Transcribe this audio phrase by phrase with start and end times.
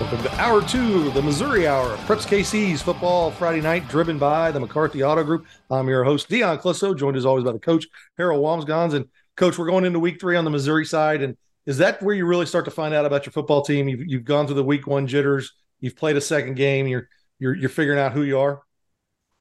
[0.00, 4.60] Welcome to Hour Two, the Missouri Hour, Preps KC's football Friday night, driven by the
[4.60, 5.46] McCarthy Auto Group.
[5.68, 8.94] I'm your host, Dion Clisso, joined as always by the coach, Harold Wamsgons.
[8.94, 9.06] And
[9.36, 11.22] coach, we're going into week three on the Missouri side.
[11.22, 11.36] And
[11.66, 13.88] is that where you really start to find out about your football team?
[13.88, 17.08] You've, you've gone through the week one jitters, you've played a second game, you're
[17.40, 18.62] you're you're figuring out who you are?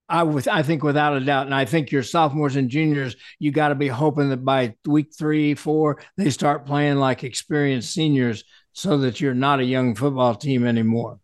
[0.10, 3.52] I with I think without a doubt, and I think your sophomores and juniors, you
[3.52, 8.44] got to be hoping that by week three, four, they start playing like experienced seniors,
[8.74, 11.20] so that you're not a young football team anymore.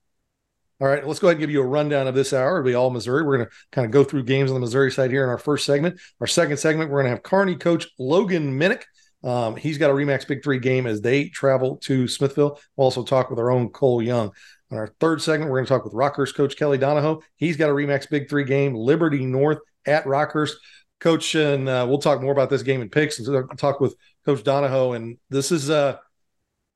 [0.81, 2.59] All right, let's go ahead and give you a rundown of this hour.
[2.59, 3.23] It'll be all Missouri.
[3.23, 5.37] We're going to kind of go through games on the Missouri side here in our
[5.37, 6.01] first segment.
[6.19, 8.83] Our second segment, we're going to have Kearney coach Logan Minnick.
[9.23, 12.59] Um, he's got a Remax Big Three game as they travel to Smithville.
[12.75, 14.31] We'll also talk with our own Cole Young.
[14.71, 17.21] In our third segment, we're going to talk with Rockhurst coach Kelly Donahoe.
[17.35, 20.53] He's got a Remax Big Three game, Liberty North at Rockhurst.
[21.01, 24.43] Coach, and uh, we'll talk more about this game in picks and talk with Coach
[24.43, 24.93] Donahoe.
[24.93, 25.97] And this is uh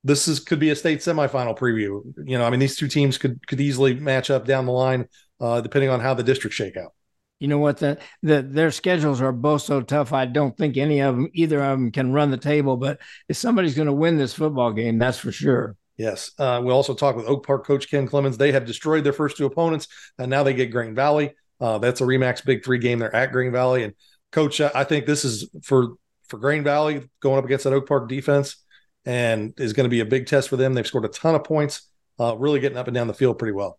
[0.03, 2.01] this is could be a state semifinal preview.
[2.25, 5.07] You know, I mean, these two teams could could easily match up down the line,
[5.39, 6.93] uh, depending on how the districts shake out.
[7.39, 7.77] You know what?
[7.77, 10.11] The, the their schedules are both so tough.
[10.11, 12.75] I don't think any of them, either of them, can run the table.
[12.75, 15.77] But if somebody's going to win this football game, that's for sure.
[15.99, 16.31] Yes.
[16.39, 18.37] Uh, we'll also talked with Oak Park coach Ken Clemens.
[18.37, 21.35] They have destroyed their first two opponents, and now they get Green Valley.
[21.59, 22.99] Uh, that's a Remax Big Three game.
[22.99, 23.93] They're at Green Valley, and
[24.31, 25.95] coach, I think this is for
[26.29, 28.55] for Green Valley going up against that Oak Park defense,
[29.03, 30.73] and is going to be a big test for them.
[30.73, 33.51] They've scored a ton of points, uh, really getting up and down the field pretty
[33.51, 33.77] well.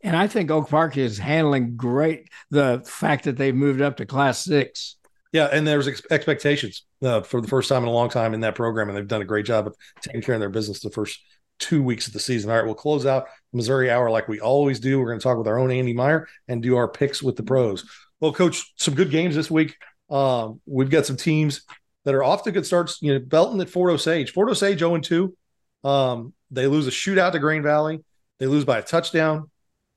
[0.00, 4.06] And I think Oak Park is handling great the fact that they've moved up to
[4.06, 4.96] Class Six.
[5.30, 8.40] Yeah, and there's ex- expectations uh, for the first time in a long time in
[8.40, 10.90] that program, and they've done a great job of taking care of their business the
[10.90, 11.20] first
[11.58, 12.50] two weeks of the season.
[12.50, 14.98] All right, we'll close out Missouri Hour like we always do.
[14.98, 17.42] We're going to talk with our own Andy Meyer and do our picks with the
[17.42, 17.88] pros.
[18.20, 19.76] Well, Coach, some good games this week.
[20.10, 21.62] Um, we've got some teams
[22.04, 23.00] that are off to good starts.
[23.00, 24.32] You know, Belton at Fort Osage.
[24.32, 25.36] Fort Osage 0 2.
[25.84, 28.04] Um, they lose a shootout to Green Valley.
[28.38, 29.50] They lose by a touchdown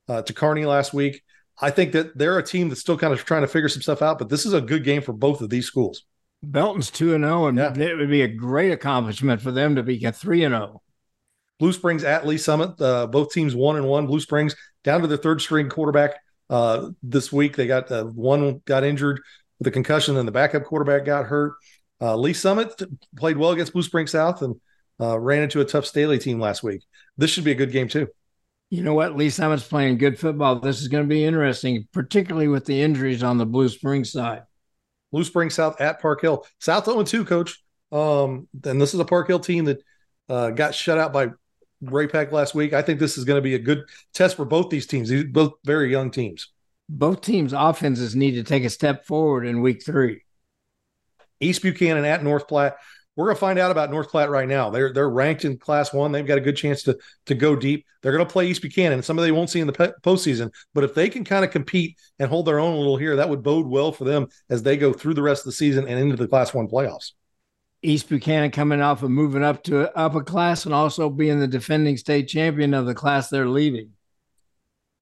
[0.08, 1.22] uh, to Kearney last week.
[1.60, 4.02] I think that they're a team that's still kind of trying to figure some stuff
[4.02, 6.04] out, but this is a good game for both of these schools.
[6.44, 7.74] Belton's 2 and 0, and yeah.
[7.74, 10.82] it would be a great accomplishment for them to be 3 and 0.
[11.60, 12.80] Blue Springs at Lee Summit.
[12.80, 14.08] Uh, both teams one and one.
[14.08, 16.16] Blue Springs down to their third string quarterback
[16.50, 17.56] uh, this week.
[17.56, 19.22] They got uh, one got injured
[19.60, 21.54] with a concussion, and the backup quarterback got hurt.
[22.02, 22.82] Uh, Lee Summit
[23.16, 24.56] played well against Blue Springs South and
[25.00, 26.82] uh, ran into a tough Staley team last week.
[27.18, 28.08] This should be a good game too.
[28.70, 29.16] You know what?
[29.16, 30.60] Lee Summit's playing good football.
[30.60, 34.44] This is going to be interesting, particularly with the injuries on the Blue Springs side.
[35.12, 36.46] Blue Springs South at Park Hill.
[36.60, 37.64] South 0 2, coach.
[37.92, 39.82] Um, and this is a Park Hill team that
[40.28, 41.30] uh, got shut out by
[41.82, 42.74] Ray-Pec last week.
[42.74, 45.10] I think this is going to be a good test for both these teams.
[45.10, 46.50] These both very young teams.
[46.88, 50.22] Both teams' offenses need to take a step forward in week three.
[51.40, 52.78] East Buchanan at North Platte.
[53.16, 54.70] We're going to find out about North Platte right now.
[54.70, 56.12] They're they're ranked in Class One.
[56.12, 56.98] They've got a good chance to
[57.28, 57.86] to go deep.
[58.02, 59.02] They're going to play East Buchanan.
[59.02, 61.98] Some of they won't see in the postseason, but if they can kind of compete
[62.20, 64.76] and hold their own a little here, that would bode well for them as they
[64.76, 67.14] go through the rest of the season and into the Class One playoffs.
[67.86, 71.48] East Buchanan coming off of moving up to up a class and also being the
[71.48, 73.92] defending state champion of the class they're leaving.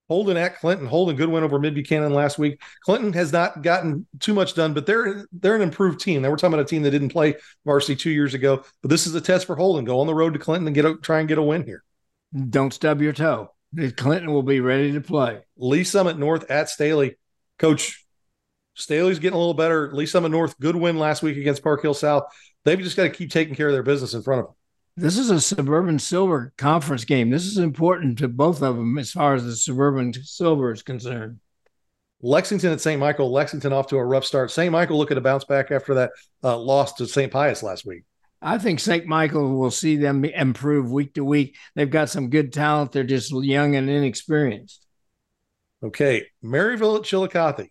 [0.10, 0.86] Holden at Clinton.
[0.86, 2.62] Holden good win over Mid Buchanan last week.
[2.82, 6.22] Clinton has not gotten too much done, but they're they're an improved team.
[6.22, 7.36] Now we're talking about a team that didn't play
[7.66, 9.86] varsity two years ago, but this is a test for Holden.
[9.86, 11.84] Go on the road to Clinton and get a, try and get a win here.
[12.50, 13.54] Don't stub your toe.
[13.96, 15.40] Clinton will be ready to play.
[15.58, 17.18] Lee Summit North at Staley.
[17.58, 18.06] Coach
[18.76, 19.92] Staley's getting a little better.
[19.94, 22.24] Lee Summit North, good win last week against Park Hill South.
[22.64, 24.56] They've just got to keep taking care of their business in front of them.
[24.96, 27.30] This is a suburban silver conference game.
[27.30, 31.40] This is important to both of them as far as the suburban silver is concerned.
[32.22, 33.00] Lexington at St.
[33.00, 33.32] Michael.
[33.32, 34.52] Lexington off to a rough start.
[34.52, 34.72] St.
[34.72, 36.12] Michael looking to bounce back after that
[36.44, 37.32] uh, loss to St.
[37.32, 38.04] Pius last week.
[38.42, 39.06] I think St.
[39.06, 41.58] Michael will see them improve week to week.
[41.76, 42.92] They've got some good talent.
[42.92, 44.86] They're just young and inexperienced.
[45.82, 47.68] Okay, Maryville at Chillicothe.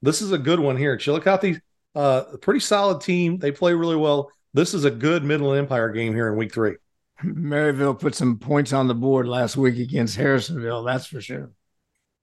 [0.00, 0.96] This is a good one here.
[0.96, 1.60] Chillicothe
[1.94, 3.38] uh, a pretty solid team.
[3.38, 4.30] They play really well.
[4.54, 6.76] This is a good Midland Empire game here in week three.
[7.24, 10.84] Maryville put some points on the board last week against Harrisonville.
[10.84, 11.52] That's for sure.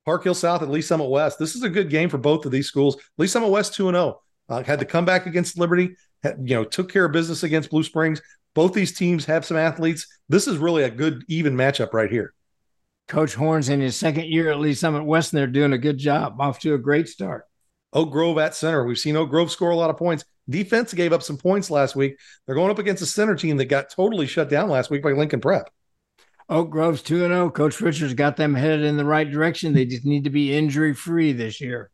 [0.06, 1.40] Park Hill South at Lee Summit West.
[1.40, 2.98] This is a good game for both of these schools.
[3.18, 4.22] Lee Summit West 2 0.
[4.48, 7.70] Uh, had to come back against Liberty, had, you know, took care of business against
[7.70, 8.20] Blue Springs.
[8.56, 10.08] Both these teams have some athletes.
[10.28, 12.34] This is really a good, even matchup right here.
[13.08, 15.98] Coach Horns in his second year at Lee Summit West, and they're doing a good
[15.98, 16.42] job.
[16.42, 17.46] Off to a great start.
[17.94, 18.84] Oak Grove at center.
[18.84, 20.24] We've seen Oak Grove score a lot of points.
[20.50, 22.18] Defense gave up some points last week.
[22.46, 25.12] They're going up against a center team that got totally shut down last week by
[25.12, 25.70] Lincoln Prep.
[26.50, 27.52] Oak Grove's 2 0.
[27.52, 29.74] Coach Richards got them headed in the right direction.
[29.74, 31.92] They just need to be injury free this year.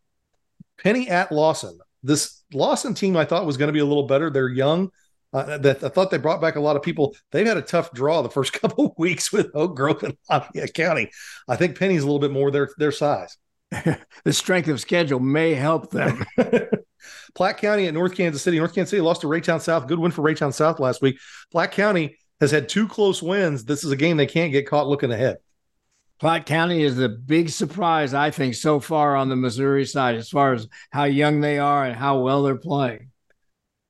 [0.82, 1.78] Penney at Lawson.
[2.04, 4.30] This Lawson team I thought was going to be a little better.
[4.30, 4.92] They're young.
[5.34, 7.14] Uh, that I thought they brought back a lot of people.
[7.32, 10.74] They've had a tough draw the first couple of weeks with Oak Grove and Lafayette
[10.74, 11.12] County.
[11.50, 13.36] I think Penney's a little bit more their their size.
[14.24, 16.24] the strength of schedule may help them.
[17.36, 18.58] Platte County at North Kansas City.
[18.58, 19.88] North Kansas City lost to Raytown South.
[19.88, 21.18] Good win for Raytown South last week.
[21.52, 23.66] Platte County has had two close wins.
[23.66, 25.38] This is a game they can't get caught looking ahead.
[26.20, 30.30] Platte County is the big surprise, I think, so far on the Missouri side, as
[30.30, 33.12] far as how young they are and how well they're playing.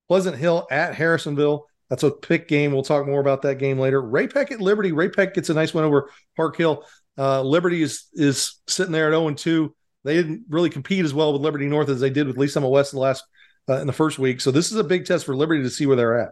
[0.08, 1.68] Pleasant Hill at Harrisonville.
[1.90, 2.72] That's a pick game.
[2.72, 4.02] We'll talk more about that game later.
[4.02, 4.92] Ray-Pec at Liberty.
[4.92, 6.84] Ray-Pec gets a nice win over Park Hill.
[7.18, 9.76] Uh, Liberty is is sitting there at 0 2.
[10.04, 12.70] They didn't really compete as well with Liberty North as they did with Lee Summit
[12.70, 13.24] West in the last
[13.70, 14.42] uh, in the first week.
[14.42, 16.32] So this is a big test for Liberty to see where they're at.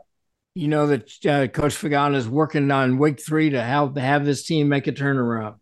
[0.55, 4.45] You know that uh, Coach Fagan is working on week three to help have this
[4.45, 5.55] team make a turnaround.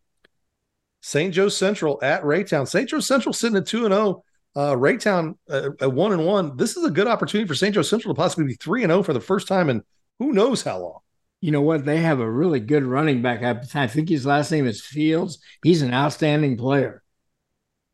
[1.02, 1.34] St.
[1.34, 2.68] Joe Central at Raytown.
[2.68, 2.90] St.
[2.90, 4.24] Joe Central sitting at 2 and 0.
[4.56, 6.58] Uh, Raytown uh, at 1 and 1.
[6.58, 7.74] This is a good opportunity for St.
[7.74, 9.82] Joe Central to possibly be 3 and 0 for the first time in
[10.20, 11.00] who knows how long.
[11.40, 11.86] You know what?
[11.86, 13.44] They have a really good running back.
[13.44, 15.40] I, I think his last name is Fields.
[15.64, 17.02] He's an outstanding player.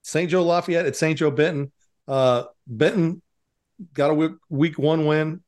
[0.02, 0.30] St.
[0.30, 1.18] Joe Lafayette at St.
[1.18, 1.72] Joe Benton.
[2.08, 3.22] Uh, Benton
[3.94, 5.42] got a week, week one win.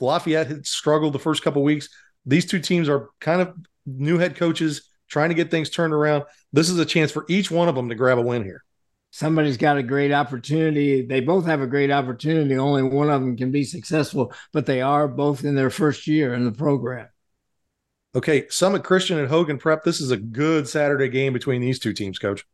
[0.00, 1.88] Lafayette had struggled the first couple weeks.
[2.26, 3.54] These two teams are kind of
[3.86, 6.24] new head coaches trying to get things turned around.
[6.52, 8.64] This is a chance for each one of them to grab a win here.
[9.14, 11.06] Somebody's got a great opportunity.
[11.06, 12.58] They both have a great opportunity.
[12.58, 16.34] Only one of them can be successful, but they are both in their first year
[16.34, 17.06] in the program.
[18.16, 19.84] Okay, Summit Christian and Hogan Prep.
[19.84, 22.44] This is a good Saturday game between these two teams, Coach.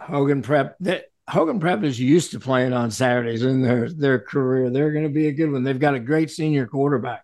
[0.00, 0.76] Hogan Prep.
[0.80, 4.70] That Hogan Prep is used to playing on Saturdays in their their career.
[4.70, 5.62] They're going to be a good one.
[5.62, 7.22] They've got a great senior quarterback.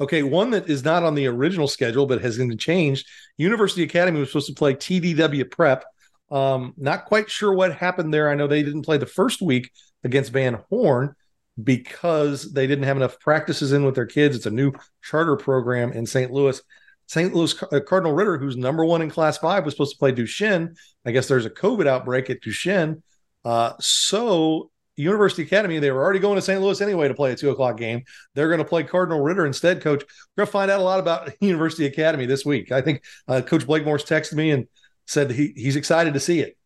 [0.00, 3.06] Okay, one that is not on the original schedule but has been changed.
[3.36, 5.84] University Academy was supposed to play TDW Prep.
[6.30, 8.30] Um, not quite sure what happened there.
[8.30, 9.70] I know they didn't play the first week
[10.04, 11.14] against Van Horn
[11.62, 14.36] because they didn't have enough practices in with their kids.
[14.36, 14.72] It's a new
[15.02, 16.30] charter program in St.
[16.30, 16.60] Louis.
[17.06, 17.34] St.
[17.34, 20.74] Louis uh, Cardinal Ritter, who's number one in Class Five, was supposed to play Duchesne.
[21.06, 23.02] I guess there's a COVID outbreak at Duchesne.
[23.44, 26.60] Uh, so University Academy, they were already going to St.
[26.60, 28.02] Louis anyway to play a two o'clock game.
[28.34, 30.02] They're going to play Cardinal Ritter instead, coach.
[30.02, 32.72] We're going to find out a lot about University Academy this week.
[32.72, 34.66] I think uh, Coach Blake Morse texted me and
[35.08, 36.56] said he, he's excited to see it.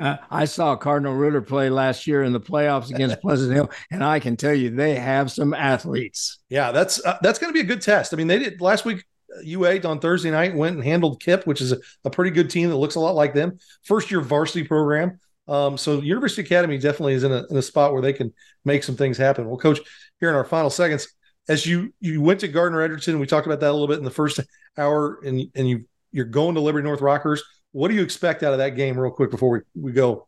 [0.00, 4.02] Uh, I saw Cardinal Ritter play last year in the playoffs against Pleasant Hill, and
[4.02, 6.38] I can tell you they have some athletes.
[6.48, 8.14] Yeah, that's uh, that's going to be a good test.
[8.14, 9.04] I mean, they did last week.
[9.44, 12.68] U8 on Thursday night went and handled KIPP, which is a, a pretty good team
[12.68, 13.58] that looks a lot like them.
[13.84, 15.20] First year varsity program.
[15.46, 18.32] Um, so University Academy definitely is in a, in a spot where they can
[18.64, 19.46] make some things happen.
[19.46, 19.78] Well, coach,
[20.18, 21.06] here in our final seconds,
[21.48, 24.04] as you you went to Gardner Edgerton, we talked about that a little bit in
[24.04, 24.40] the first
[24.76, 27.42] hour, and and you you're going to Liberty North Rockhurst.
[27.72, 30.26] What do you expect out of that game, real quick, before we, we go?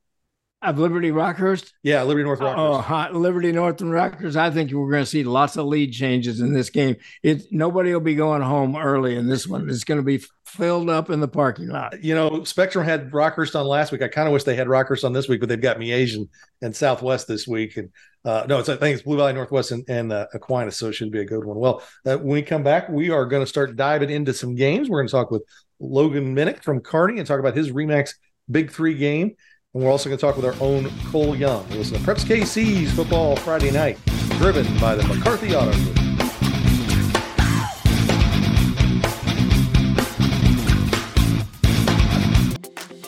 [0.63, 1.73] Of Liberty Rockhurst?
[1.83, 2.57] Yeah, Liberty North Rockhurst.
[2.57, 4.37] Oh, hot Liberty North and Rockhurst.
[4.37, 6.95] I think we're going to see lots of lead changes in this game.
[7.25, 9.69] It nobody will be going home early in this one.
[9.69, 12.05] It's going to be filled up in the parking lot.
[12.05, 14.03] You know, Spectrum had Rockhurst on last week.
[14.03, 16.29] I kind of wish they had Rockhurst on this week, but they've got me Asian
[16.61, 17.77] and Southwest this week.
[17.77, 17.91] And
[18.25, 20.93] uh, no, it's I think it's Blue Valley Northwest and, and uh, Aquinas, so it
[20.93, 21.57] should be a good one.
[21.57, 24.89] Well, uh, when we come back, we are going to start diving into some games.
[24.89, 25.43] We're going to talk with
[25.83, 28.15] Logan Minnick from Kearney and talk about his Remax
[28.51, 29.35] Big Three game.
[29.75, 31.69] And we're also going to talk with our own Cole Young.
[31.71, 33.99] Listen to Preps KC's Football Friday Night,
[34.39, 35.97] driven by the McCarthy Auto Group.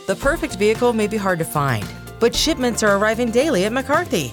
[0.06, 1.87] The perfect vehicle may be hard to find,
[2.20, 4.32] but shipments are arriving daily at McCarthy.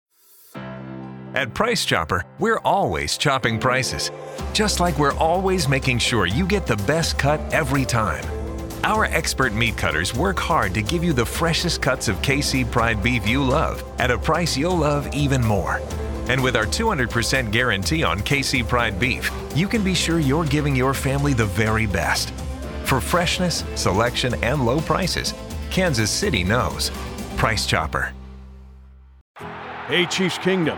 [1.33, 4.11] At Price Chopper, we're always chopping prices,
[4.51, 8.25] just like we're always making sure you get the best cut every time.
[8.83, 13.01] Our expert meat cutters work hard to give you the freshest cuts of KC Pride
[13.01, 15.79] beef you love at a price you'll love even more.
[16.27, 20.75] And with our 200% guarantee on KC Pride beef, you can be sure you're giving
[20.75, 22.31] your family the very best.
[22.83, 25.33] For freshness, selection, and low prices,
[25.69, 26.91] Kansas City knows.
[27.37, 28.11] Price Chopper.
[29.87, 30.77] Hey, Chiefs Kingdom.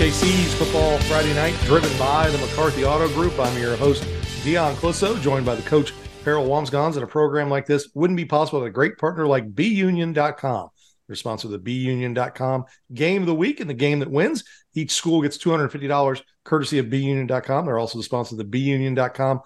[0.00, 3.38] KC's Football Friday Night, driven by the McCarthy Auto Group.
[3.38, 4.02] I'm your host,
[4.42, 5.92] Dion Clisso, joined by the coach,
[6.24, 6.94] Harold Wamsgons.
[6.94, 10.70] And a program like this wouldn't be possible with a great partner like BeUnion.com.
[11.06, 11.16] They're
[11.50, 12.64] the BeUnion.com
[12.94, 14.42] game of the week and the game that wins.
[14.72, 17.66] Each school gets $250 courtesy of BeUnion.com.
[17.66, 19.40] They're also the sponsor of the BeUnion.com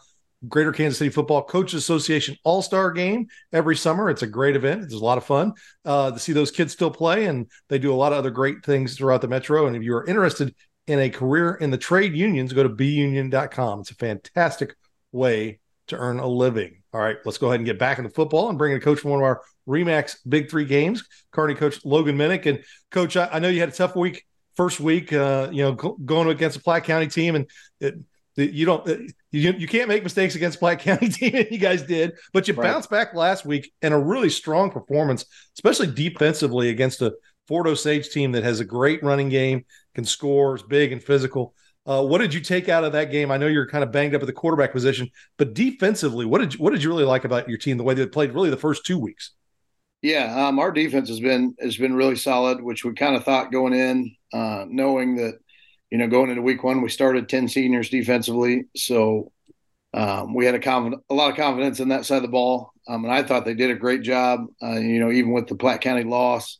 [0.48, 4.10] Greater Kansas City Football Coaches Association All Star Game every summer.
[4.10, 4.82] It's a great event.
[4.84, 5.52] It's a lot of fun
[5.84, 8.64] uh, to see those kids still play, and they do a lot of other great
[8.64, 9.66] things throughout the metro.
[9.66, 10.54] And if you are interested
[10.86, 13.80] in a career in the trade unions, go to BeUnion.com.
[13.80, 14.74] It's a fantastic
[15.12, 16.82] way to earn a living.
[16.92, 19.00] All right, let's go ahead and get back into football and bring in a coach
[19.00, 22.46] from one of our Remax Big Three games, Kearney coach Logan Minnick.
[22.46, 24.24] And coach, I, I know you had a tough week
[24.56, 27.94] first week, uh, you know, go, going against a Platte County team, and it,
[28.36, 28.86] you don't
[29.30, 32.54] you, you can't make mistakes against Black County team, and you guys did, but you
[32.54, 32.72] right.
[32.72, 35.24] bounced back last week in a really strong performance,
[35.56, 37.14] especially defensively against a
[37.46, 39.64] Fort Osage team that has a great running game,
[39.94, 41.54] can score, is big and physical.
[41.86, 43.30] Uh, what did you take out of that game?
[43.30, 46.54] I know you're kind of banged up at the quarterback position, but defensively, what did
[46.54, 47.76] you, what did you really like about your team?
[47.76, 49.32] The way they played, really, the first two weeks.
[50.00, 53.52] Yeah, um, our defense has been has been really solid, which we kind of thought
[53.52, 55.38] going in, uh, knowing that
[55.94, 58.64] you know, going into week one, we started 10 seniors defensively.
[58.74, 59.30] So
[59.96, 60.68] um, we had a,
[61.08, 62.72] a lot of confidence in that side of the ball.
[62.88, 64.40] Um, and I thought they did a great job.
[64.60, 66.58] Uh, you know, even with the Platte County loss,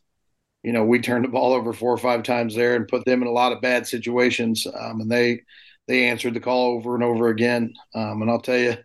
[0.63, 3.23] you know, we turned the ball over four or five times there and put them
[3.23, 4.65] in a lot of bad situations.
[4.67, 5.41] Um, and they,
[5.89, 7.73] they answered the call over and over again.
[7.93, 8.77] Um, and I'll tell you,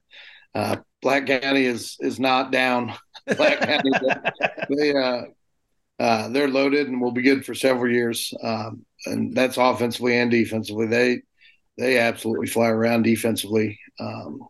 [0.56, 2.92] uh, Platte County is, is not down.
[3.28, 3.90] Platte County,
[4.68, 5.22] they, uh,
[6.00, 8.34] uh, they're loaded and will be good for several years.
[8.42, 10.86] Um, and that's offensively and defensively.
[10.86, 11.22] They
[11.78, 13.78] they absolutely fly around defensively.
[13.98, 14.40] Um,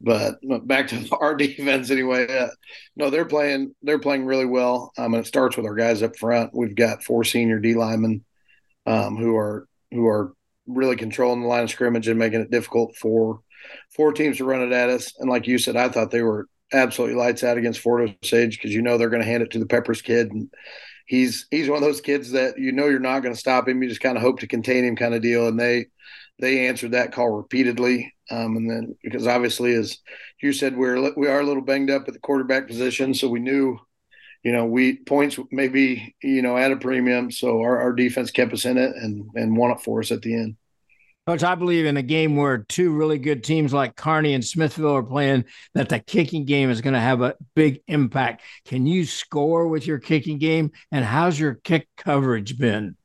[0.00, 2.26] but back to our defense anyway.
[2.28, 2.48] Uh,
[2.96, 4.92] no, they're playing they're playing really well.
[4.98, 6.54] Um, and it starts with our guys up front.
[6.54, 8.24] We've got four senior D linemen
[8.86, 10.34] um, who are who are
[10.66, 13.40] really controlling the line of scrimmage and making it difficult for
[13.90, 15.12] four teams to run it at us.
[15.18, 18.74] And like you said, I thought they were absolutely lights out against Fort Osage because
[18.74, 20.50] you know they're going to hand it to the Peppers kid and
[21.08, 23.82] he's he's one of those kids that you know you're not going to stop him.
[23.82, 25.48] You just kind of hope to contain him, kind of deal.
[25.48, 25.86] And they
[26.38, 28.14] they answered that call repeatedly.
[28.30, 29.98] Um, and then because obviously, as
[30.40, 33.40] you said, we're we are a little banged up at the quarterback position, so we
[33.40, 33.78] knew,
[34.44, 37.30] you know, we points maybe you know at a premium.
[37.30, 40.22] So our, our defense kept us in it and and won it for us at
[40.22, 40.56] the end.
[41.28, 44.96] Coach, I believe in a game where two really good teams like Kearney and Smithville
[44.96, 45.44] are playing,
[45.74, 48.40] that the kicking game is going to have a big impact.
[48.64, 50.72] Can you score with your kicking game?
[50.90, 52.96] And how's your kick coverage been?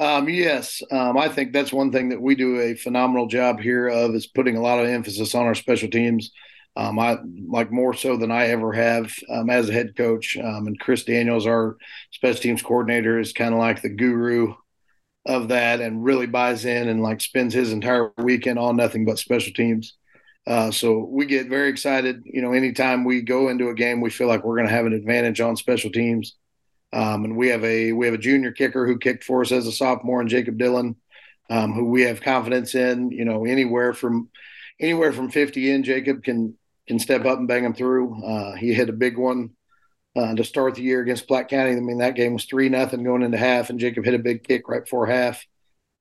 [0.00, 3.86] Um, yes, um, I think that's one thing that we do a phenomenal job here
[3.86, 6.32] of is putting a lot of emphasis on our special teams.
[6.74, 10.36] Um, I like more so than I ever have um, as a head coach.
[10.36, 11.76] Um, and Chris Daniels, our
[12.10, 14.54] special teams coordinator, is kind of like the guru
[15.26, 19.18] of that and really buys in and like spends his entire weekend on nothing but
[19.18, 19.96] special teams.
[20.46, 22.22] Uh, so we get very excited.
[22.24, 24.86] You know, anytime we go into a game, we feel like we're going to have
[24.86, 26.36] an advantage on special teams.
[26.92, 29.66] Um, and we have a we have a junior kicker who kicked for us as
[29.66, 30.96] a sophomore, and Jacob Dillon,
[31.48, 33.12] um, who we have confidence in.
[33.12, 34.28] You know, anywhere from
[34.80, 36.56] anywhere from 50 in, Jacob can
[36.88, 38.24] can step up and bang them through.
[38.24, 39.50] Uh, he hit a big one
[40.16, 41.72] uh, to start the year against Platte County.
[41.72, 44.44] I mean, that game was three nothing going into half, and Jacob hit a big
[44.44, 45.44] kick right before half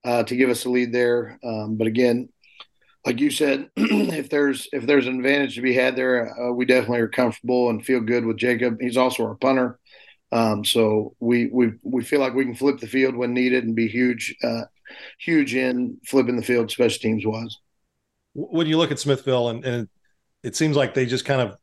[0.03, 1.39] uh, to give us a lead there.
[1.43, 2.29] Um, but again,
[3.05, 6.65] like you said, if there's if there's an advantage to be had there, uh, we
[6.65, 8.77] definitely are comfortable and feel good with Jacob.
[8.81, 9.79] He's also our punter,
[10.31, 13.75] um, so we we we feel like we can flip the field when needed and
[13.75, 14.63] be huge, uh,
[15.19, 17.57] huge in flipping the field, special teams wise.
[18.33, 19.89] When you look at Smithville, and, and
[20.43, 21.57] it seems like they just kind of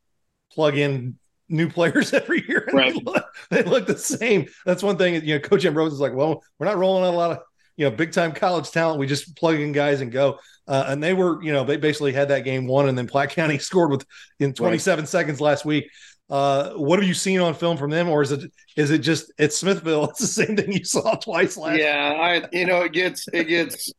[0.53, 2.69] plug in new players every year.
[2.73, 2.95] Right.
[2.95, 4.47] They look, they look the same.
[4.65, 5.25] That's one thing.
[5.25, 7.39] You know, Coach Ambrose is like, well, we're not rolling out a lot of
[7.77, 8.99] you know big time college talent.
[8.99, 10.39] We just plug in guys and go.
[10.69, 13.31] Uh, and they were, you know, they basically had that game won, and then Platte
[13.31, 14.05] County scored with
[14.41, 15.09] in 27 right.
[15.09, 15.89] seconds last week.
[16.29, 19.33] Uh, what have you seen on film from them, or is it is it just
[19.39, 20.05] it's Smithville?
[20.11, 21.79] It's the same thing you saw twice last.
[21.79, 23.93] Yeah, I you know it gets it gets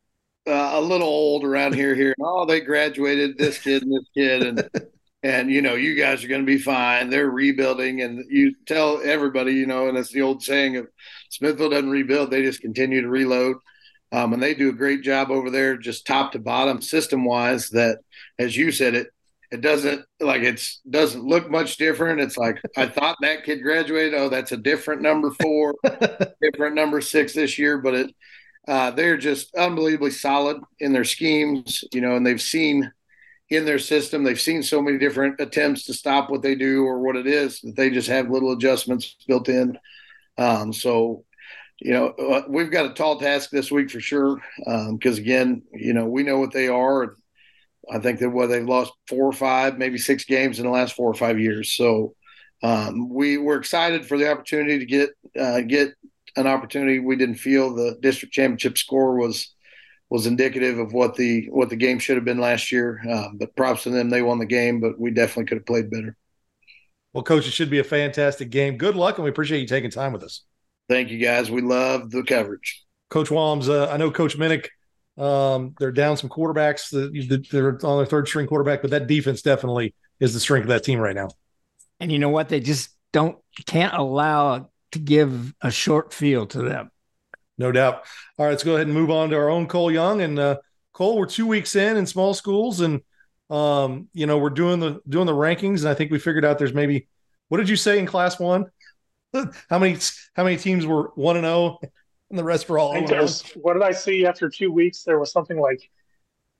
[0.46, 1.96] uh, a little old around here.
[1.96, 4.70] Here, oh, they graduated this kid and this kid, and
[5.24, 7.10] and you know you guys are going to be fine.
[7.10, 10.88] They're rebuilding, and you tell everybody, you know, and it's the old saying of
[11.30, 13.58] Smithville doesn't rebuild; they just continue to reload.
[14.12, 17.70] Um, and they do a great job over there, just top to bottom, system wise.
[17.72, 18.00] That,
[18.40, 19.08] as you said, it
[19.52, 22.22] it doesn't like it's doesn't look much different.
[22.22, 24.14] It's like I thought that kid graduated.
[24.14, 25.76] Oh, that's a different number four,
[26.42, 27.78] different number six this year.
[27.78, 28.16] But it
[28.68, 32.92] uh, they're just unbelievably solid in their schemes, you know, and they've seen
[33.50, 34.24] in their system.
[34.24, 37.62] They've seen so many different attempts to stop what they do or what it is
[37.62, 39.78] that they just have little adjustments built in.
[40.38, 41.24] Um, so
[41.80, 44.42] you know, uh, we've got a tall task this week for sure.
[44.58, 47.16] Because um, again, you know, we know what they are.
[47.92, 50.96] I think that what they've lost four or five, maybe six games in the last
[50.96, 51.74] four or five years.
[51.74, 52.16] So
[52.64, 55.94] um, we were excited for the opportunity to get uh, get
[56.36, 57.00] an opportunity.
[57.00, 59.54] We didn't feel the district championship score was
[60.10, 63.02] was indicative of what the what the game should have been last year.
[63.10, 65.90] Um, but props to them, they won the game, but we definitely could have played
[65.90, 66.16] better.
[67.14, 68.78] Well, coach, it should be a fantastic game.
[68.78, 70.44] Good luck, and we appreciate you taking time with us.
[70.90, 71.50] Thank you, guys.
[71.52, 72.84] We love the coverage.
[73.10, 74.68] Coach Walms, uh, I know Coach Minnick,
[75.18, 76.90] um, they're down some quarterbacks.
[77.50, 80.84] They're on their third string quarterback, but that defense definitely is the strength of that
[80.84, 81.30] team right now.
[82.00, 82.50] And you know what?
[82.50, 86.92] They just don't can't allow to give a short field to them.
[87.58, 88.04] No doubt.
[88.38, 90.22] All right, let's go ahead and move on to our own Cole Young.
[90.22, 90.58] And uh,
[90.94, 93.02] Cole, we're two weeks in in small schools, and
[93.50, 96.60] um, you know we're doing the doing the rankings, and I think we figured out
[96.60, 97.08] there's maybe
[97.50, 98.66] what did you say in class one?
[99.70, 99.98] how many
[100.36, 101.88] how many teams were one and zero, oh,
[102.30, 102.94] and the rest were all.
[103.56, 105.04] what did I see after two weeks?
[105.04, 105.90] There was something like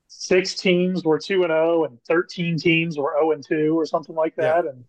[0.08, 3.86] six teams were two and zero, oh, and thirteen teams were zero and two, or
[3.86, 4.72] something like that, yeah.
[4.72, 4.84] and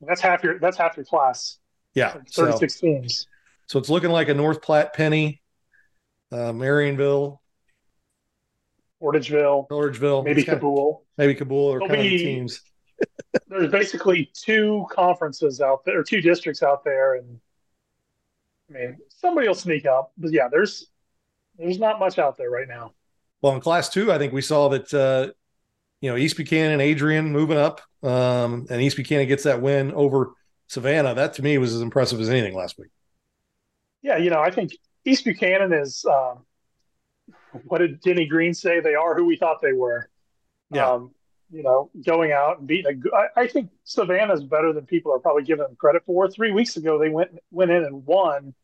[0.00, 1.58] that's half your that's half your class.
[1.94, 3.26] Yeah, thirty six so, teams.
[3.66, 5.42] So it's looking like a North Platte Penney,
[6.32, 7.38] uh, Marionville,
[9.02, 12.60] Portageville, Portageville, maybe Cabool, maybe Cabool or kind of teams
[13.48, 17.40] there's basically two conferences out there, or two districts out there, and
[18.70, 20.88] I mean somebody will sneak up, but yeah, there's
[21.58, 22.92] there's not much out there right now.
[23.42, 25.32] Well, in Class Two, I think we saw that uh,
[26.00, 30.32] you know East Buchanan, Adrian moving up, um, and East Buchanan gets that win over
[30.68, 31.14] Savannah.
[31.14, 32.90] That to me was as impressive as anything last week.
[34.06, 34.70] Yeah, you know, I think
[35.04, 36.04] East Buchanan is.
[36.04, 36.44] Um,
[37.64, 38.78] what did Denny Green say?
[38.78, 40.08] They are who we thought they were.
[40.70, 40.92] Yeah.
[40.92, 41.10] Um,
[41.50, 43.16] you know, going out and beating a.
[43.16, 46.30] I, I think Savannah's better than people are probably giving them credit for.
[46.30, 48.54] Three weeks ago, they went went in and won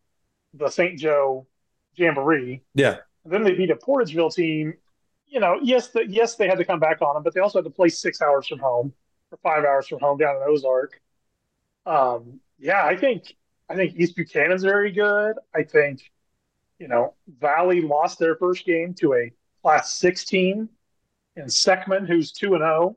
[0.54, 0.96] the St.
[0.96, 1.48] Joe
[1.96, 2.62] Jamboree.
[2.76, 2.98] Yeah.
[3.24, 4.74] And then they beat a Portageville team.
[5.26, 7.58] You know, yes, the, yes, they had to come back on them, but they also
[7.58, 8.92] had to play six hours from home
[9.32, 11.00] or five hours from home down in Ozark.
[11.84, 13.34] Um, yeah, I think
[13.72, 15.36] I think East Buchanan's very good.
[15.54, 16.02] I think,
[16.78, 19.32] you know, Valley lost their first game to a
[19.62, 20.68] Class Six team
[21.36, 22.96] and Seckman, who's two and zero.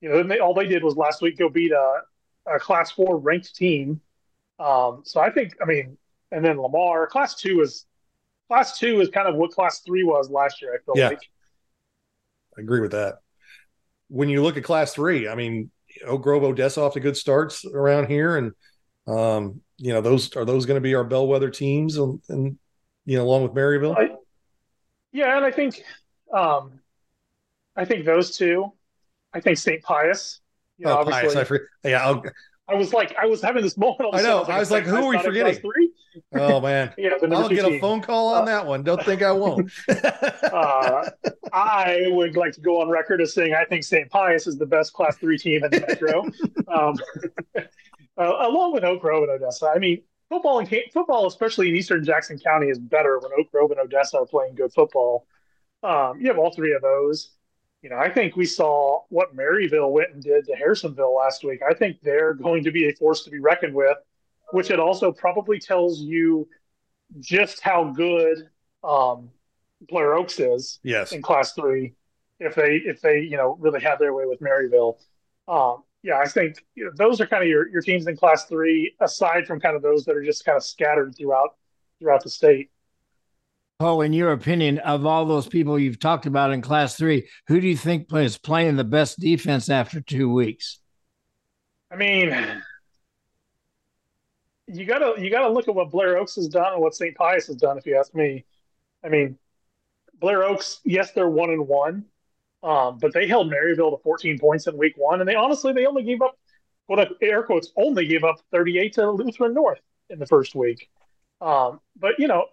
[0.00, 2.02] You know, they, all they did was last week go beat a,
[2.46, 4.00] a Class Four ranked team.
[4.60, 5.98] Um, so I think, I mean,
[6.30, 7.86] and then Lamar, Class Two is
[8.46, 10.74] Class Two is kind of what Class Three was last year.
[10.74, 11.08] I feel yeah.
[11.08, 11.28] like.
[12.56, 13.14] I agree with that.
[14.06, 15.72] When you look at Class Three, I mean,
[16.06, 18.52] Oak Grove, Odessa off to good starts around here, and
[19.08, 22.56] um, you know, those are those going to be our bellwether teams, and, and
[23.04, 23.94] you know, along with Maryville.
[23.94, 24.14] I,
[25.12, 25.82] yeah, and I think
[26.32, 26.80] um,
[27.76, 28.72] I think those two.
[29.34, 29.82] I think St.
[29.82, 30.40] Pius.
[30.78, 31.36] You know, oh, Pius!
[31.36, 31.66] I forget.
[31.84, 32.22] Yeah, I'll...
[32.66, 34.08] I was like, I was having this moment.
[34.14, 34.38] I know.
[34.38, 35.62] I was like, I was like who are we forgetting?
[36.32, 37.74] Oh man, yeah, I'll get team.
[37.74, 38.84] a phone call on uh, that one.
[38.84, 39.68] Don't think I won't.
[39.88, 41.10] uh,
[41.52, 44.08] I would like to go on record as saying I think St.
[44.10, 46.24] Pius is the best Class Three team in the Metro,
[46.68, 46.94] um,
[48.18, 49.70] uh, along with Oak Grove and Odessa.
[49.74, 53.70] I mean, football and football, especially in Eastern Jackson County, is better when Oak Grove
[53.70, 55.26] and Odessa are playing good football.
[55.82, 57.30] Um, you have all three of those.
[57.82, 61.60] You know, I think we saw what Maryville went and did to Harrisonville last week.
[61.68, 63.98] I think they're going to be a force to be reckoned with,
[64.52, 66.48] which it also probably tells you
[67.20, 68.48] just how good
[68.82, 69.30] um,
[69.88, 71.12] Blair Oaks is yes.
[71.12, 71.94] in Class Three.
[72.40, 74.98] If they if they you know really have their way with Maryville,
[75.46, 78.44] um, yeah, I think you know, those are kind of your, your teams in Class
[78.44, 78.94] Three.
[79.00, 81.56] Aside from kind of those that are just kind of scattered throughout
[81.98, 82.70] throughout the state.
[83.78, 87.58] Paul, in your opinion, of all those people you've talked about in Class Three, who
[87.58, 90.78] do you think is playing the best defense after two weeks?
[91.90, 92.36] I mean,
[94.66, 97.16] you gotta you gotta look at what Blair Oaks has done and what St.
[97.16, 97.78] Pius has done.
[97.78, 98.44] If you ask me,
[99.02, 99.38] I mean,
[100.20, 102.04] Blair Oaks, yes, they're one and one,
[102.64, 105.84] um, but they held Maryville to 14 points in week one, and they honestly they
[105.84, 106.38] only gave up
[106.86, 110.88] what air quotes only gave up 38 to Lutheran North in the first week.
[111.42, 112.46] Um, but you know,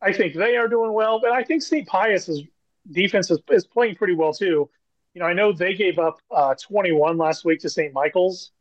[0.00, 1.86] I think they are doing well, but I think St.
[1.86, 2.42] Pius's
[2.90, 4.70] defense is, is playing pretty well too.
[5.12, 7.92] You know, I know they gave up uh, 21 last week to St.
[7.92, 8.52] Michael's,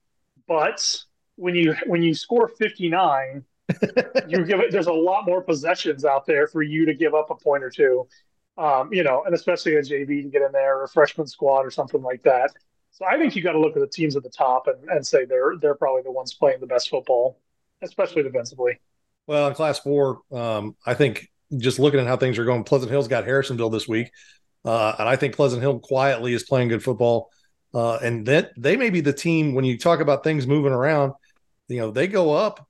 [0.47, 1.03] but
[1.37, 3.45] when you when you score 59,
[4.27, 4.71] you give it.
[4.71, 7.69] There's a lot more possessions out there for you to give up a point or
[7.69, 8.05] two
[8.57, 11.61] um, you know, and especially a JV to get in there or a freshman squad
[11.61, 12.51] or something like that.
[12.91, 15.05] So I think you got to look at the teams at the top and, and
[15.05, 17.39] say they're they're probably the ones playing the best football,
[17.83, 18.79] especially defensively.
[19.27, 22.91] Well, in Class Four, um, I think just looking at how things are going, Pleasant
[22.91, 24.09] Hill's got Harrisonville this week,
[24.65, 27.29] uh, and I think Pleasant Hill quietly is playing good football.
[27.73, 31.13] Uh, and that they may be the team when you talk about things moving around.
[31.67, 32.65] You know, they go up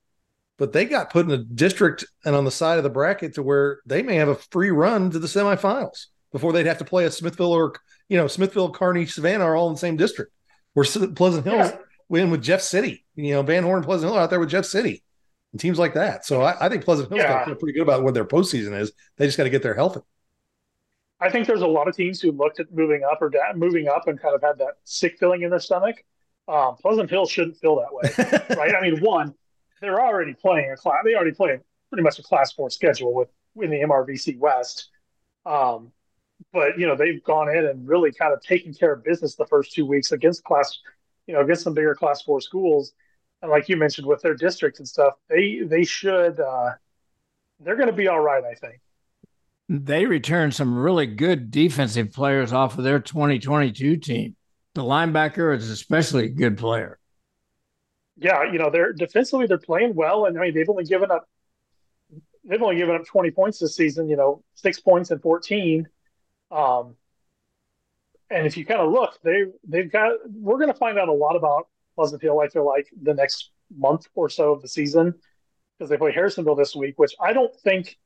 [0.57, 3.43] but they got put in a district and on the side of the bracket to
[3.43, 7.05] where they may have a free run to the semifinals before they'd have to play
[7.05, 7.73] a Smithville or
[8.09, 10.33] you know Smithville, Kearney, Savannah are all in the same district.
[10.73, 11.77] Where Pleasant Hills yeah.
[12.09, 15.03] win with Jeff City, you know Van Horn, Pleasant Hill out there with Jeff City,
[15.51, 16.25] and teams like that.
[16.25, 17.45] So I, I think Pleasant Hill's yeah.
[17.45, 18.91] got pretty good about what their postseason is.
[19.17, 20.01] They just got to get there healthy.
[21.19, 23.87] I think there's a lot of teams who looked at moving up or down, moving
[23.87, 26.03] up and kind of had that sick feeling in their stomach.
[26.47, 28.75] Um, Pleasant Hill shouldn't feel that way, right?
[28.75, 29.33] I mean, one,
[29.81, 31.01] they're already playing a class.
[31.03, 31.59] They already play
[31.89, 33.29] pretty much a class four schedule with
[33.61, 34.89] in the MRVC West.
[35.45, 35.91] Um,
[36.53, 39.45] but you know they've gone in and really kind of taken care of business the
[39.45, 40.79] first two weeks against class,
[41.25, 42.93] you know, against some bigger class four schools.
[43.41, 46.71] And like you mentioned with their district and stuff, they they should uh,
[47.59, 48.43] they're going to be all right.
[48.43, 48.79] I think
[49.69, 54.35] they returned some really good defensive players off of their 2022 team.
[54.75, 56.99] The linebacker is especially a good player
[58.17, 61.27] yeah, you know, they're defensively they're playing well, and I mean they've only given up
[62.43, 64.09] they've only given up 20 points this season.
[64.09, 65.87] You know, six points and 14.
[66.49, 66.95] Um,
[68.29, 71.13] and if you kind of look, they they've got we're going to find out a
[71.13, 72.39] lot about Pleasant Hill.
[72.39, 75.13] I feel like the next month or so of the season
[75.77, 77.97] because they play Harrisonville this week, which I don't think.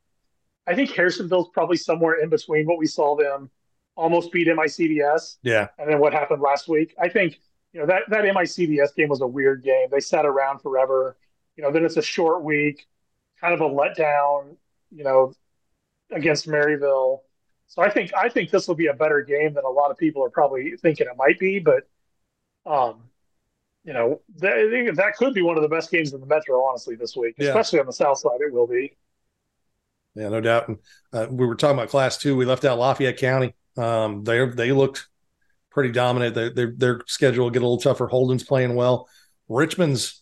[0.68, 3.50] I think Harrisonville's probably somewhere in between what we saw them
[3.96, 6.94] almost beat MICDS, yeah, and then what happened last week.
[7.02, 7.40] I think
[7.74, 9.88] you know that that MICDS game was a weird game.
[9.92, 11.18] They sat around forever.
[11.56, 12.88] You know, then it's a short week,
[13.40, 14.56] kind of a letdown.
[14.94, 15.34] You know,
[16.12, 17.20] against Maryville.
[17.68, 19.98] So I think I think this will be a better game than a lot of
[19.98, 21.60] people are probably thinking it might be.
[21.60, 21.88] But,
[22.66, 23.04] um,
[23.86, 26.96] you know, that, that could be one of the best games in the Metro, honestly,
[26.96, 27.48] this week, yeah.
[27.48, 28.42] especially on the South side.
[28.42, 28.98] It will be.
[30.16, 30.68] Yeah, no doubt.
[30.68, 30.78] And
[31.14, 32.36] uh, we were talking about Class Two.
[32.36, 33.56] We left out Lafayette County.
[33.78, 35.08] Um, they they looked
[35.72, 36.36] pretty dominant.
[36.36, 38.08] They, their schedule will get a little tougher.
[38.08, 39.10] Holden's playing well.
[39.48, 40.22] Richmond's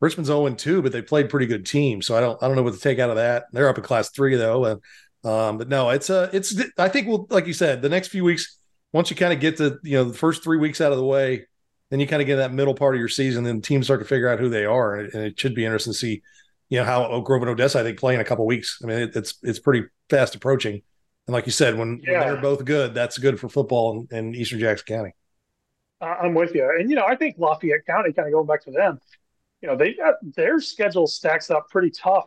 [0.00, 2.02] Richmond's 0 2, but they played pretty good team.
[2.02, 3.44] So I don't I don't know what to take out of that.
[3.52, 4.64] They're up in class three though.
[4.64, 4.80] And
[5.24, 8.24] um, but no, it's uh it's I think we'll like you said, the next few
[8.24, 8.58] weeks,
[8.92, 11.04] once you kind of get the you know the first three weeks out of the
[11.04, 11.46] way,
[11.90, 14.06] then you kind of get that middle part of your season, then teams start to
[14.06, 14.94] figure out who they are.
[14.94, 16.22] And it, and it should be interesting to see,
[16.68, 18.78] you know, how Oak Grove and Odessa I think play in a couple weeks.
[18.82, 20.82] I mean, it, it's it's pretty fast approaching.
[21.28, 22.20] And like you said, when, yeah.
[22.20, 25.14] when they're both good, that's good for football in, in Eastern Jackson County.
[26.00, 26.64] I'm with you.
[26.64, 28.98] And, you know, I think Lafayette County, kind of going back to them,
[29.60, 32.24] you know, they got their schedule stacks up pretty tough,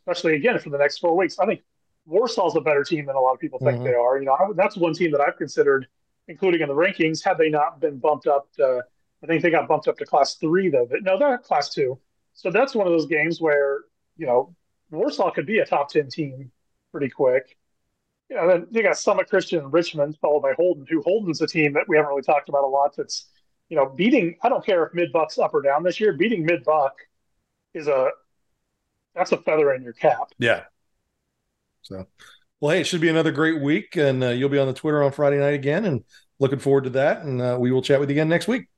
[0.00, 1.38] especially again for the next four weeks.
[1.38, 1.62] I think
[2.08, 3.84] Warsaw's a better team than a lot of people think mm-hmm.
[3.84, 4.18] they are.
[4.18, 5.86] You know, I, that's one team that I've considered,
[6.26, 8.82] including in the rankings, had they not been bumped up to,
[9.22, 10.88] I think they got bumped up to class three, though.
[10.90, 12.00] But no, they're class two.
[12.32, 13.82] So that's one of those games where,
[14.16, 14.56] you know,
[14.90, 16.50] Warsaw could be a top 10 team
[16.90, 17.56] pretty quick
[18.28, 21.46] you know, then you got Summit Christian and Richmond, followed by Holden, who Holden's a
[21.46, 22.94] team that we haven't really talked about a lot.
[22.96, 23.28] That's,
[23.68, 26.44] you know, beating, I don't care if mid buck's up or down this year, beating
[26.44, 26.94] mid buck
[27.74, 28.10] is a,
[29.14, 30.32] that's a feather in your cap.
[30.38, 30.64] Yeah.
[31.82, 32.06] So,
[32.60, 33.96] well, hey, it should be another great week.
[33.96, 35.86] And uh, you'll be on the Twitter on Friday night again.
[35.86, 36.04] And
[36.38, 37.22] looking forward to that.
[37.22, 38.68] And uh, we will chat with you again next week.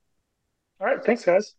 [0.81, 1.05] All right.
[1.05, 1.55] Thanks, guys.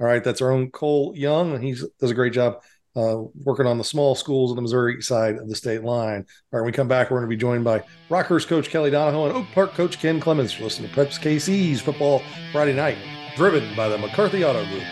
[0.00, 0.22] All right.
[0.22, 1.54] That's our own Cole Young.
[1.54, 2.62] And he does a great job
[2.96, 6.20] uh, working on the small schools on the Missouri side of the state line.
[6.52, 8.90] All right, when we come back, we're going to be joined by Rockhurst coach Kelly
[8.90, 10.56] Donahoe and Oak Park coach Ken Clemens.
[10.56, 12.96] You're listening to Preps KC's football Friday night,
[13.36, 14.82] driven by the McCarthy Auto Group.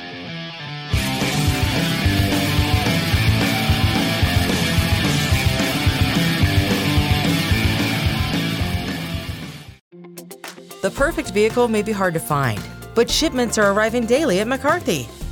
[10.83, 12.61] The perfect vehicle may be hard to find,
[12.95, 15.09] but shipments are arriving daily at McCarthy.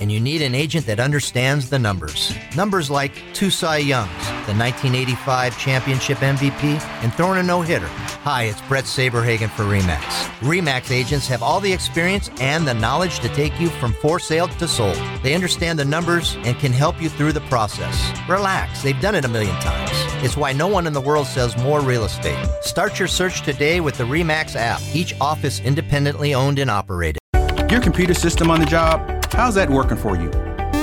[0.00, 2.34] and you need an agent that understands the numbers.
[2.56, 4.10] Numbers like two Cy Youngs,
[4.46, 7.88] the 1985 championship MVP, and throwing a no hitter.
[8.22, 10.00] Hi, it's Brett Saberhagen for REMAX.
[10.40, 14.48] REMAX agents have all the experience and the knowledge to take you from for sale
[14.48, 14.98] to sold.
[15.22, 18.12] They understand the numbers and can help you through the process.
[18.28, 19.90] Relax, they've done it a million times.
[20.24, 22.46] It's why no one in the world sells more real estate.
[22.62, 27.18] Start your search today with the REMAX app, each office independently owned and operated.
[27.70, 30.30] Your computer system on the job, how's that working for you?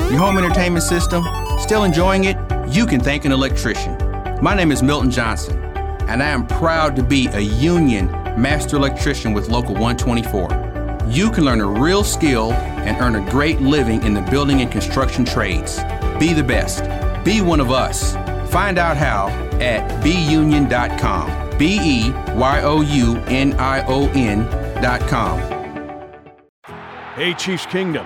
[0.10, 1.24] Your home entertainment system,
[1.60, 2.38] still enjoying it?
[2.68, 3.98] You can thank an electrician.
[4.42, 5.60] My name is Milton Johnson,
[6.08, 8.08] and I am proud to be a union
[8.40, 11.06] master electrician with Local 124.
[11.08, 14.72] You can learn a real skill and earn a great living in the building and
[14.72, 15.80] construction trades.
[16.20, 16.84] Be the best.
[17.24, 18.16] Be one of us.
[18.52, 19.28] Find out how
[19.60, 21.58] at beunion.com.
[21.58, 25.40] B E Y O U N I O N.com.
[27.16, 28.06] Hey, Chiefs Kingdom.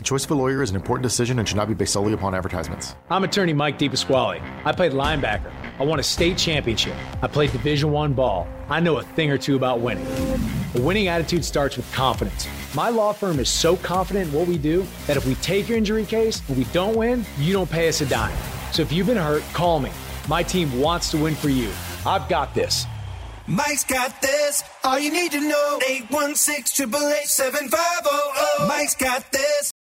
[0.00, 2.14] The choice of a lawyer is an important decision and should not be based solely
[2.14, 2.96] upon advertisements.
[3.10, 4.40] I'm attorney Mike DePasquale.
[4.64, 5.52] I played linebacker.
[5.78, 6.94] I won a state championship.
[7.20, 8.48] I played Division One ball.
[8.70, 10.06] I know a thing or two about winning.
[10.74, 12.48] A winning attitude starts with confidence.
[12.74, 15.76] My law firm is so confident in what we do that if we take your
[15.76, 18.34] injury case and we don't win, you don't pay us a dime.
[18.72, 19.90] So if you've been hurt, call me.
[20.30, 21.70] My team wants to win for you.
[22.06, 22.86] I've got this.
[23.46, 24.64] Mike's got this.
[24.82, 25.78] All you need to know.
[25.86, 29.70] 816 888 Mike's got this.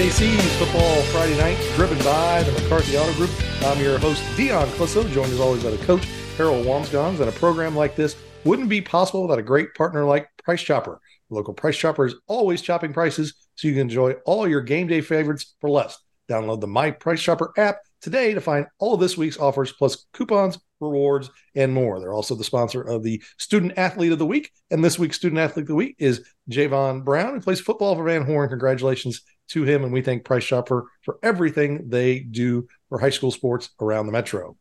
[0.00, 3.30] KC's Football Friday Night, driven by the McCarthy Auto Group.
[3.62, 6.06] I'm your host, Dion Clisso, joined as always by the coach,
[6.38, 7.20] Harold Wamsgons.
[7.20, 10.98] And a program like this wouldn't be possible without a great partner like Price Chopper.
[11.28, 14.86] The local Price Chopper is always chopping prices so you can enjoy all your game
[14.86, 15.98] day favorites for less.
[16.30, 20.06] Download the My Price Chopper app today to find all of this week's offers, plus
[20.14, 22.00] coupons, rewards, and more.
[22.00, 24.50] They're also the sponsor of the Student Athlete of the Week.
[24.70, 28.04] And this week's Student Athlete of the Week is Javon Brown, who plays football for
[28.04, 28.48] Van Horn.
[28.48, 29.84] Congratulations to him.
[29.84, 34.12] And we thank Price Chopper for everything they do for high school sports around the
[34.12, 34.56] metro.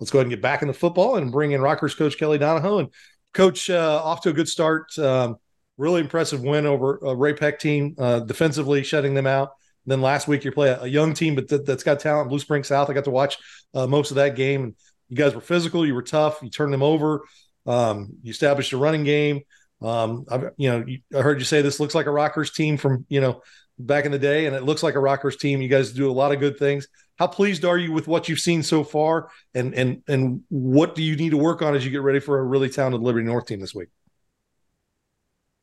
[0.00, 2.78] Let's go ahead and get back into football and bring in Rockhurst coach Kelly Donahoe.
[2.78, 2.88] And
[3.32, 4.98] coach, uh, off to a good start.
[4.98, 5.36] Um,
[5.78, 9.52] really impressive win over a Ray-Pec team, uh, defensively shutting them out.
[9.86, 12.38] then last week you play a, a young team, but th- that's got talent, Blue
[12.38, 12.90] Spring South.
[12.90, 13.38] I got to watch
[13.74, 14.64] uh, most of that game.
[14.64, 14.74] And
[15.08, 17.22] you guys were physical, you were tough, you turned them over,
[17.66, 19.42] um, you established a running game.
[19.80, 22.76] Um, I, you know, you, I heard you say this looks like a Rockhurst team
[22.76, 23.42] from you know
[23.86, 25.60] back in the day, and it looks like a Rockhurst team.
[25.62, 26.88] You guys do a lot of good things.
[27.18, 31.02] How pleased are you with what you've seen so far, and and and what do
[31.02, 33.46] you need to work on as you get ready for a really talented Liberty North
[33.46, 33.88] team this week?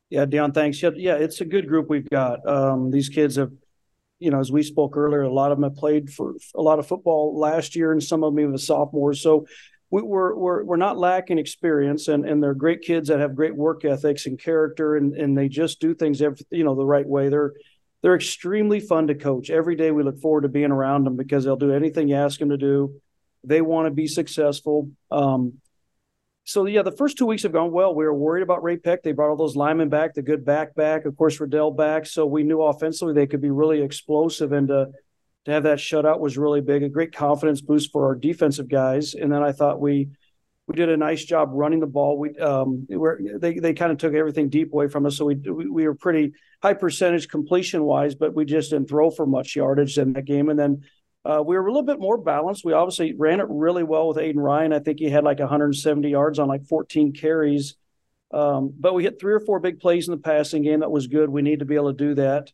[0.10, 0.82] Yeah, Dion, thanks.
[0.82, 2.48] Yeah, it's a good group we've got.
[2.48, 3.52] Um, these kids have,
[4.18, 6.80] you know, as we spoke earlier, a lot of them have played for a lot
[6.80, 9.22] of football last year, and some of them even sophomores.
[9.22, 9.46] So
[9.92, 13.56] we, we're we're we're not lacking experience, and and they're great kids that have great
[13.56, 17.08] work ethics and character, and and they just do things, every, you know, the right
[17.08, 17.30] way.
[17.30, 17.54] They're
[18.02, 19.50] they're extremely fun to coach.
[19.50, 22.40] Every day we look forward to being around them because they'll do anything you ask
[22.40, 22.96] them to do.
[23.44, 24.92] They want to be successful.
[25.12, 25.54] Um,
[26.46, 27.94] so yeah, the first two weeks have gone well.
[27.94, 29.04] We were worried about Ray-Pec.
[29.04, 32.06] They brought all those linemen back, the good back back, of course, Riddell back.
[32.06, 34.88] So we knew offensively they could be really explosive, and to
[35.46, 36.84] to have that shutout was really big.
[36.84, 39.14] A great confidence boost for our defensive guys.
[39.14, 40.10] And then I thought we
[40.68, 42.18] we did a nice job running the ball.
[42.18, 45.36] We um were they they kind of took everything deep away from us, so we
[45.36, 49.56] we, we were pretty high percentage completion wise, but we just didn't throw for much
[49.56, 50.50] yardage in that game.
[50.50, 50.84] And then
[51.26, 52.66] uh, we were a little bit more balanced.
[52.66, 54.74] We obviously ran it really well with Aiden Ryan.
[54.74, 57.76] I think he had like 170 yards on like 14 carries.
[58.32, 60.82] Um, but we hit three or four big plays in the passing game.
[60.82, 61.30] That was good.
[61.30, 62.52] We need to be able to do that.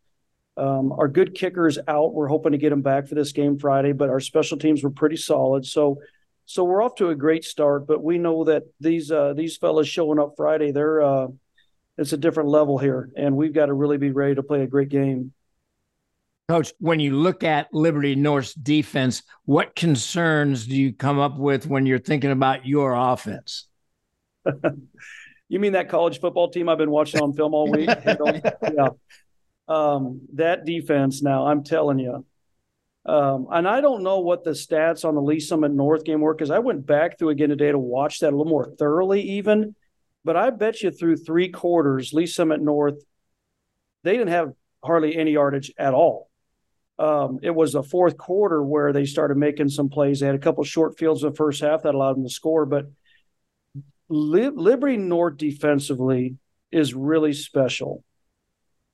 [0.57, 2.13] Um, our good kicker is out.
[2.13, 4.89] We're hoping to get him back for this game Friday, but our special teams were
[4.89, 5.65] pretty solid.
[5.65, 5.99] So,
[6.45, 7.87] so we're off to a great start.
[7.87, 11.27] But we know that these uh, these fellas showing up Friday, they're uh,
[11.97, 14.67] it's a different level here, and we've got to really be ready to play a
[14.67, 15.33] great game.
[16.47, 21.65] Coach, when you look at Liberty North's defense, what concerns do you come up with
[21.65, 23.67] when you're thinking about your offense?
[25.49, 27.89] you mean that college football team I've been watching on film all week?
[28.05, 28.89] yeah.
[29.67, 32.23] Um, that defense now, I'm telling you.
[33.07, 36.33] Um, and I don't know what the stats on the Lee's Summit North game were
[36.33, 39.75] because I went back through again today to watch that a little more thoroughly, even.
[40.25, 43.01] But I bet you through three quarters, Lee's Summit North,
[44.03, 44.51] they didn't have
[44.83, 46.29] hardly any yardage at all
[46.97, 50.19] um, it was the fourth quarter where they started making some plays.
[50.19, 52.65] They had a couple short fields in the first half that allowed them to score.
[52.65, 52.85] But
[54.07, 56.37] Liberty North defensively
[56.71, 58.03] is really special.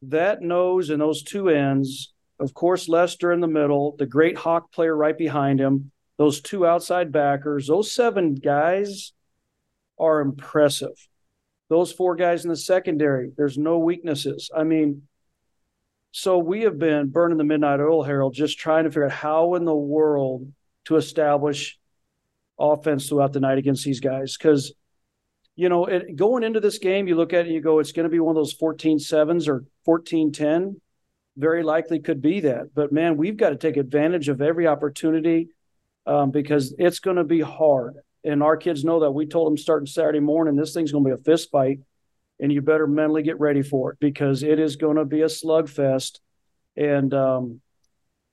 [0.04, 4.72] That nose and those two ends, of course, Lester in the middle, the great Hawk
[4.72, 9.13] player right behind him, those two outside backers, those seven guys
[10.00, 11.08] are impressive.
[11.72, 14.52] Those four guys in the secondary, there's no weaknesses.
[14.54, 15.04] I mean,
[16.12, 19.56] so we have been burning the midnight oil, Harold, just trying to figure out how
[19.56, 20.52] in the world
[20.88, 21.80] to establish
[22.60, 24.36] offense throughout the night against these guys.
[24.36, 24.74] Because,
[25.56, 27.94] you know, it, going into this game, you look at it and you go, it's
[27.94, 30.82] going to be one of those 14 sevens or 14 10.
[31.38, 32.76] Very likely could be that.
[32.76, 35.48] But man, we've got to take advantage of every opportunity
[36.06, 37.96] um, because it's going to be hard.
[38.24, 39.12] And our kids know that.
[39.12, 41.80] We told them starting Saturday morning, this thing's going to be a fist fight
[42.42, 45.26] and you better mentally get ready for it because it is going to be a
[45.26, 46.20] slugfest.
[46.76, 47.62] And um,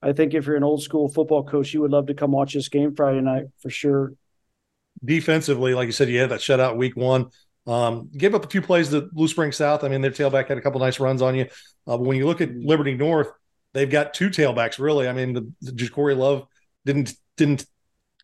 [0.02, 2.54] I think if you're an old school football coach, you would love to come watch
[2.54, 4.14] this game Friday night for sure.
[5.04, 7.26] Defensively, like you said, you had that shutout week one.
[7.66, 9.84] Um, gave up a few plays to Blue Springs South.
[9.84, 11.44] I mean, their tailback had a couple nice runs on you.
[11.86, 13.28] Uh, but when you look at Liberty North,
[13.74, 15.06] they've got two tailbacks really.
[15.06, 16.46] I mean, the, the Love
[16.86, 17.66] didn't didn't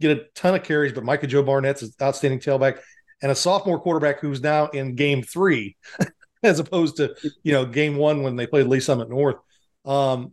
[0.01, 2.79] get a ton of carries, but Micah Joe Barnett's an outstanding tailback
[3.23, 5.77] and a sophomore quarterback who's now in game three,
[6.43, 9.37] as opposed to you know game one when they played Lee's Summit North.
[9.85, 10.33] Um,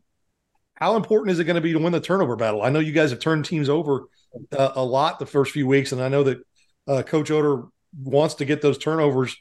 [0.76, 2.64] how important is it going to be to win the turnover battle?
[2.64, 4.08] I know you guys have turned teams over
[4.52, 6.40] uh, a lot the first few weeks, and I know that
[6.88, 7.66] uh, Coach Oder
[7.98, 9.36] wants to get those turnovers.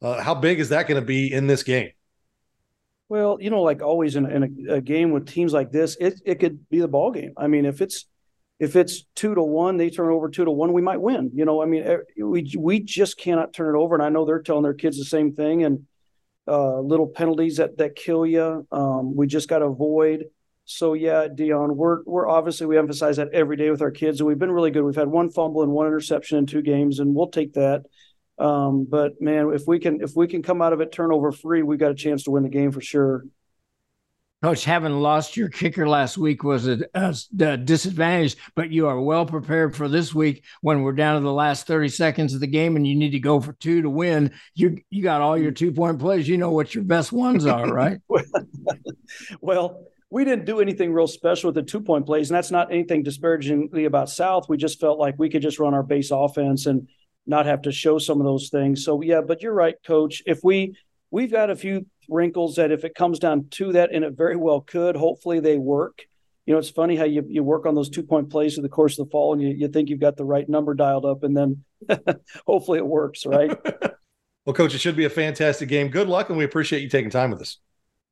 [0.00, 1.90] Uh, how big is that going to be in this game?
[3.08, 6.20] Well, you know, like always in, in a, a, game with teams like this, it,
[6.24, 7.32] it could be the ball game.
[7.36, 8.06] I mean, if it's
[8.58, 11.30] if it's two to one, they turn over two to one, we might win.
[11.34, 13.94] You know, I mean, eh, we we just cannot turn it over.
[13.94, 15.64] And I know they're telling their kids the same thing.
[15.64, 15.86] And
[16.46, 20.24] uh, little penalties that that kill you, um, we just got to avoid.
[20.66, 24.28] So yeah, Dion, we're we're obviously we emphasize that every day with our kids, and
[24.28, 24.84] we've been really good.
[24.84, 27.82] We've had one fumble and one interception in two games, and we'll take that.
[28.38, 31.62] Um, but man, if we can if we can come out of it turnover free,
[31.62, 33.24] we got a chance to win the game for sure.
[34.44, 39.00] Coach, having lost your kicker last week was a, a, a, disadvantage, but you are
[39.00, 42.46] well prepared for this week when we're down to the last 30 seconds of the
[42.46, 44.32] game and you need to go for two to win.
[44.54, 46.28] You you got all your two point plays.
[46.28, 48.02] You know what your best ones are, right?
[49.40, 52.70] well, we didn't do anything real special with the two point plays, and that's not
[52.70, 54.46] anything disparagingly about South.
[54.46, 56.86] We just felt like we could just run our base offense and
[57.26, 58.84] not have to show some of those things.
[58.84, 60.22] So yeah, but you're right, Coach.
[60.26, 60.76] If we
[61.14, 64.34] we've got a few wrinkles that if it comes down to that, and it very
[64.34, 66.02] well could, hopefully they work.
[66.44, 68.68] You know, it's funny how you, you work on those two point plays through the
[68.68, 71.22] course of the fall and you, you think you've got the right number dialed up,
[71.22, 71.64] and then
[72.46, 73.56] hopefully it works, right?
[74.44, 75.88] well, coach, it should be a fantastic game.
[75.88, 77.58] Good luck, and we appreciate you taking time with us.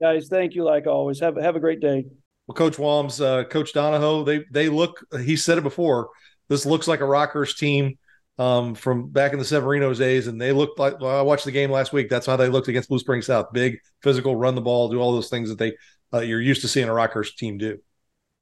[0.01, 1.19] Guys, thank you like always.
[1.21, 2.05] Have, have a great day.
[2.47, 5.05] Well, Coach Walms, uh, Coach Donahoe, they they look.
[5.25, 6.11] He said it before.
[6.49, 7.99] This looks like a Rockers team
[8.43, 11.53] um, from back in the Severino's days, and they looked like well, I watched the
[11.53, 12.09] game last week.
[12.09, 13.53] That's how they looked against Blue Springs South.
[13.53, 15.75] Big, physical, run the ball, do all those things that they
[16.13, 17.79] uh, you're used to seeing a Rockhurst team do.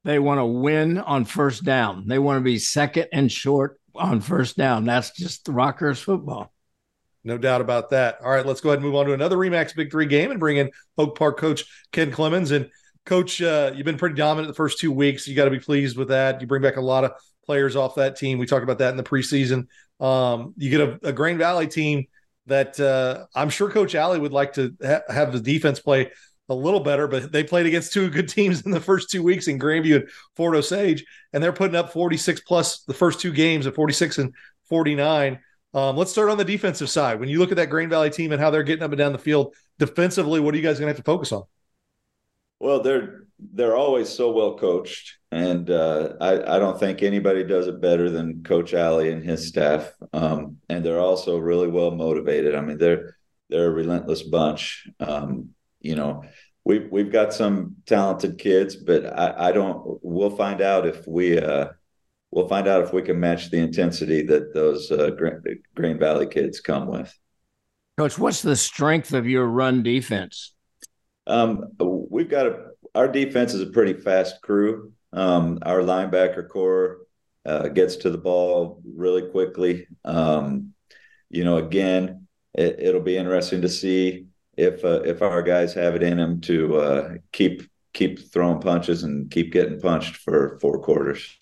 [0.04, 2.08] They want to win on first down.
[2.08, 4.86] They want to be second and short on first down.
[4.86, 6.50] That's just the Rockhurst football.
[7.22, 8.18] No doubt about that.
[8.24, 10.40] All right, let's go ahead and move on to another Remax Big Three game and
[10.40, 12.52] bring in Oak Park coach Ken Clemens.
[12.52, 12.70] And
[13.04, 15.28] Coach, uh, you've been pretty dominant the first two weeks.
[15.28, 16.40] You got to be pleased with that.
[16.40, 17.12] You bring back a lot of
[17.44, 18.38] players off that team.
[18.38, 19.66] We talked about that in the preseason.
[19.98, 22.06] Um, you get a, a Grain Valley team
[22.46, 26.10] that uh, I'm sure Coach Alley would like to ha- have the defense play
[26.48, 29.46] a little better, but they played against two good teams in the first two weeks
[29.46, 33.66] in Grandview and Fort Osage, and they're putting up 46 plus the first two games
[33.66, 34.34] at 46 and
[34.64, 35.38] 49.
[35.72, 37.20] Um, let's start on the defensive side.
[37.20, 39.12] When you look at that Grain Valley team and how they're getting up and down
[39.12, 41.44] the field defensively, what are you guys going to have to focus on?
[42.58, 47.68] Well, they're they're always so well coached, and uh, I I don't think anybody does
[47.68, 49.92] it better than Coach Alley and his staff.
[50.12, 52.54] Um, and they're also really well motivated.
[52.54, 53.16] I mean, they're
[53.48, 54.88] they're a relentless bunch.
[54.98, 55.50] Um,
[55.80, 56.24] you know,
[56.64, 59.98] we've we've got some talented kids, but I, I don't.
[60.02, 61.68] We'll find out if we uh,
[62.32, 65.10] we'll find out if we can match the intensity that those uh,
[65.74, 67.16] Grain Valley kids come with.
[67.98, 70.54] Coach, what's the strength of your run defense?
[71.26, 74.92] Um, we've got a our defense is a pretty fast crew.
[75.12, 76.98] Um, our linebacker core
[77.44, 79.86] uh, gets to the ball really quickly.
[80.04, 80.74] Um,
[81.28, 85.94] you know, again, it, will be interesting to see if uh, if our guys have
[85.94, 90.80] it in them to uh, keep keep throwing punches and keep getting punched for four
[90.80, 91.36] quarters.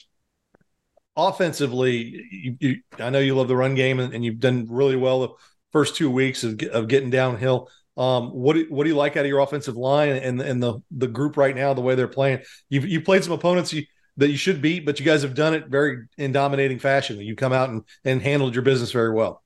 [1.16, 4.96] Offensively, you, you, I know you love the run game and, and, you've done really
[4.96, 5.28] well the
[5.72, 7.68] first two weeks of, of getting downhill.
[7.98, 10.80] Um, what do, what do you like out of your offensive line and and the
[10.92, 12.40] the group right now, the way they're playing?
[12.68, 13.84] You've you played some opponents you,
[14.16, 17.18] that you should beat, but you guys have done it very in dominating fashion.
[17.18, 19.42] You come out and and handled your business very well.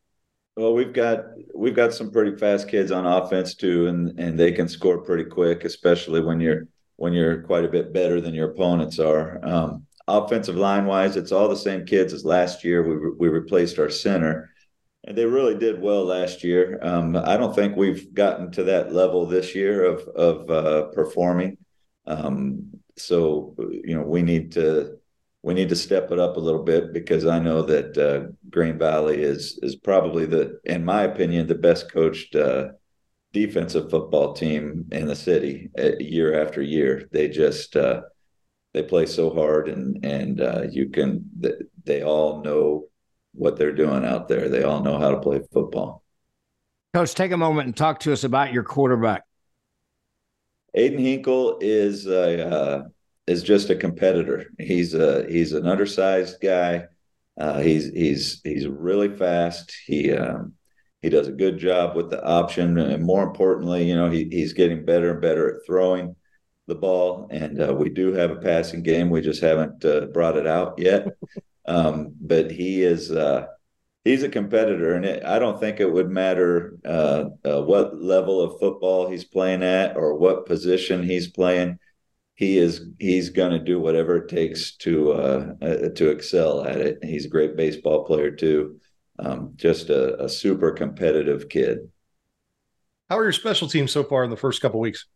[0.56, 1.24] Well, we've got
[1.54, 5.24] we've got some pretty fast kids on offense too, and and they can score pretty
[5.24, 9.42] quick, especially when you're when you're quite a bit better than your opponents are.
[9.42, 12.82] Um, offensive line wise, it's all the same kids as last year.
[12.82, 14.51] We we replaced our center,
[15.04, 16.78] and they really did well last year.
[16.82, 21.58] Um, I don't think we've gotten to that level this year of of uh, performing.
[22.06, 24.98] Um, so you know we need to
[25.42, 28.78] we need to step it up a little bit because I know that uh, Grain
[28.78, 32.68] Valley is is probably the, in my opinion, the best coached uh,
[33.32, 37.08] defensive football team in the city uh, year after year.
[37.10, 38.02] They just uh,
[38.72, 41.28] they play so hard, and and uh, you can
[41.84, 42.86] they all know
[43.32, 44.48] what they're doing out there.
[44.48, 46.02] They all know how to play football.
[46.94, 49.24] Coach, take a moment and talk to us about your quarterback.
[50.76, 52.82] Aiden Hinkle is a uh,
[53.26, 54.46] is just a competitor.
[54.58, 56.84] He's a he's an undersized guy.
[57.38, 59.74] Uh, he's he's he's really fast.
[59.86, 60.54] He um,
[61.02, 64.52] he does a good job with the option, and more importantly, you know, he, he's
[64.52, 66.14] getting better and better at throwing
[66.68, 67.26] the ball.
[67.30, 69.10] And uh, we do have a passing game.
[69.10, 71.08] We just haven't uh, brought it out yet.
[71.66, 73.46] Um, but he is uh,
[74.04, 78.40] he's a competitor, and it, I don't think it would matter uh, uh, what level
[78.40, 81.78] of football he's playing at or what position he's playing
[82.34, 86.80] he is he's going to do whatever it takes to uh, uh, to excel at
[86.80, 86.98] it.
[87.02, 88.80] He's a great baseball player too.
[89.18, 91.90] Um, just a, a, super competitive kid.
[93.08, 95.06] How are your special teams so far in the first couple weeks?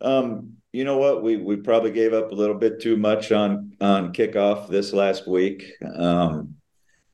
[0.00, 1.22] Um, you know what?
[1.22, 5.26] We we probably gave up a little bit too much on on kickoff this last
[5.26, 5.64] week.
[5.94, 6.56] Um,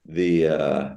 [0.07, 0.91] the uh,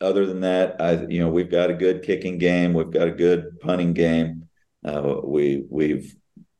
[0.00, 2.74] other than that, I you know we've got a good kicking game.
[2.74, 4.48] We've got a good punting game.
[4.84, 6.14] Uh, we we've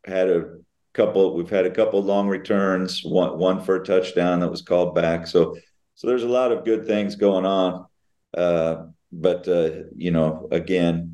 [0.04, 0.56] had a
[0.92, 4.94] couple we've had a couple long returns one one for a touchdown that was called
[4.94, 5.56] back so
[5.94, 7.86] so there's a lot of good things going on
[8.36, 11.09] uh, but uh, you know again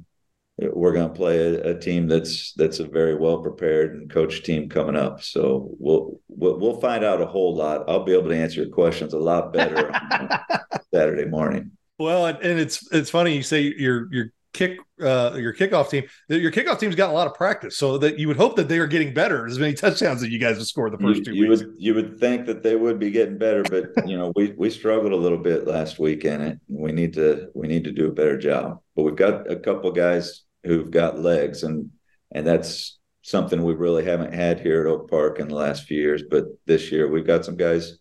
[0.59, 4.45] we're going to play a, a, team that's that's a very well prepared and coached
[4.45, 8.29] team coming up so we'll, we'll we'll find out a whole lot i'll be able
[8.29, 10.29] to answer your questions a lot better on
[10.95, 15.91] saturday morning well and it's it's funny you say you're you're kick uh, your kickoff
[15.91, 16.05] team.
[16.29, 18.79] Your kickoff team's got a lot of practice, so that you would hope that they
[18.79, 19.47] are getting better.
[19.47, 21.63] As many touchdowns that you guys have scored the first you, two you weeks.
[21.63, 24.71] Would, you would think that they would be getting better, but you know we we
[24.71, 26.59] struggled a little bit last week in it.
[26.69, 28.81] We need to we need to do a better job.
[28.97, 31.91] But we've got a couple guys who've got legs, and
[32.33, 36.01] and that's something we really haven't had here at Oak Park in the last few
[36.01, 36.23] years.
[36.31, 37.99] But this year we've got some guys.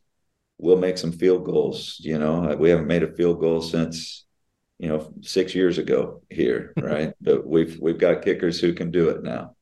[0.57, 1.97] We'll make some field goals.
[1.99, 4.25] You know, we haven't made a field goal since
[4.79, 7.13] you know six years ago here, right?
[7.21, 9.55] but we've we've got kickers who can do it now.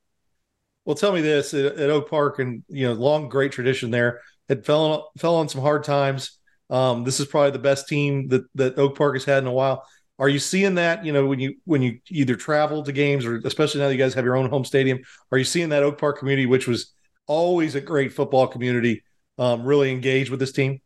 [0.86, 4.22] Well, tell me this at, at Oak Park, and you know, long great tradition there.
[4.50, 6.38] It fell on, fell on some hard times.
[6.70, 9.54] Um, this is probably the best team that that Oak Park has had in a
[9.54, 9.86] while.
[10.20, 11.04] Are you seeing that?
[11.06, 14.00] You know, when you when you either travel to games or especially now that you
[14.00, 15.00] guys have your own home stadium,
[15.32, 16.94] are you seeing that Oak Park community, which was
[17.28, 19.04] always a great football community,
[19.40, 20.82] um, really engaged with this team?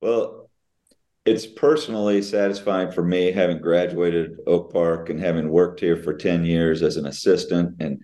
[0.00, 0.50] Well,
[1.24, 6.44] it's personally satisfying for me having graduated Oak Park and having worked here for 10
[6.44, 8.02] years as an assistant and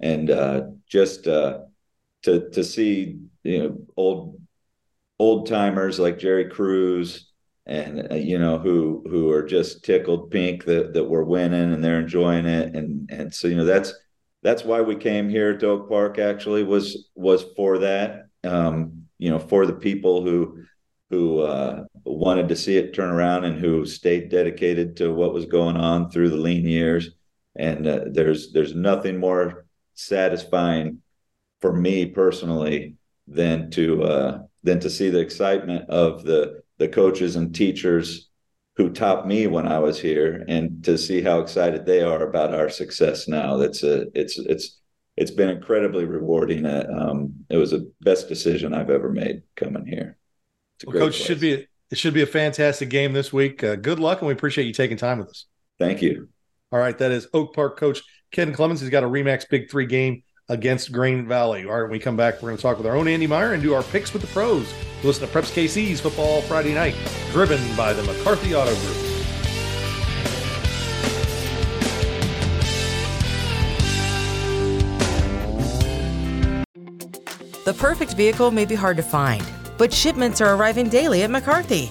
[0.00, 1.60] and uh, just uh,
[2.22, 4.40] to to see you know old
[5.18, 7.32] old timers like Jerry Cruz
[7.66, 11.82] and uh, you know who who are just tickled pink that that we're winning and
[11.82, 12.74] they're enjoying it.
[12.74, 13.92] And and so you know that's
[14.42, 19.30] that's why we came here to Oak Park actually was was for that um, you
[19.30, 20.64] know for the people who
[21.10, 25.46] who uh, wanted to see it turn around and who stayed dedicated to what was
[25.46, 27.10] going on through the lean years.
[27.56, 31.02] And uh, there's there's nothing more satisfying
[31.60, 32.96] for me personally
[33.28, 38.28] than to uh, than to see the excitement of the the coaches and teachers
[38.76, 42.52] who taught me when I was here, and to see how excited they are about
[42.52, 43.56] our success now.
[43.56, 44.80] That's a it's it's
[45.16, 46.66] it's been incredibly rewarding.
[46.66, 50.18] Uh, um, it was the best decision I've ever made coming here.
[50.84, 51.26] Well, Coach, place.
[51.26, 53.64] should be a, it should be a fantastic game this week.
[53.64, 55.46] Uh, good luck, and we appreciate you taking time with us.
[55.78, 56.28] Thank you.
[56.70, 58.82] All right, that is Oak Park coach Ken Clemens.
[58.82, 61.64] He's got a Remax Big Three game against Grain Valley.
[61.64, 63.54] All right, when we come back, we're going to talk with our own Andy Meyer
[63.54, 64.72] and do our picks with the pros.
[65.02, 66.94] Listen to Preps KC's Football Friday Night,
[67.30, 69.14] driven by the McCarthy Auto Group.
[77.64, 79.42] The perfect vehicle may be hard to find,
[79.78, 81.90] but shipments are arriving daily at McCarthy.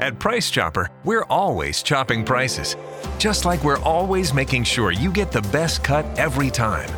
[0.00, 2.76] At Price Chopper, we're always chopping prices,
[3.18, 6.88] just like we're always making sure you get the best cut every time.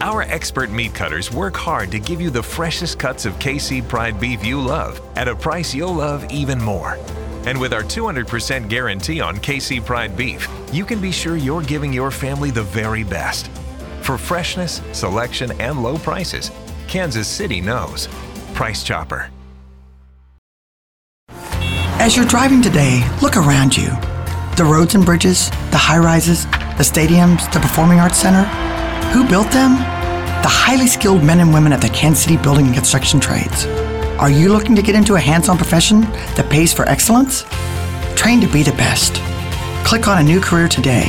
[0.00, 4.18] Our expert meat cutters work hard to give you the freshest cuts of KC Pride
[4.18, 6.98] beef you love at a price you'll love even more.
[7.46, 11.92] And with our 200% guarantee on KC Pride beef, you can be sure you're giving
[11.92, 13.46] your family the very best.
[14.02, 16.50] For freshness, selection, and low prices,
[16.88, 18.08] Kansas City knows.
[18.54, 19.30] Price Chopper.
[22.00, 23.90] As you're driving today, look around you.
[24.56, 28.44] The roads and bridges, the high rises, the stadiums, the Performing Arts Center.
[29.12, 29.74] Who built them?
[30.40, 33.66] The highly skilled men and women at the Kansas City Building and Construction Trades.
[34.18, 36.00] Are you looking to get into a hands on profession
[36.36, 37.44] that pays for excellence?
[38.16, 39.16] Train to be the best.
[39.86, 41.04] Click on a new career today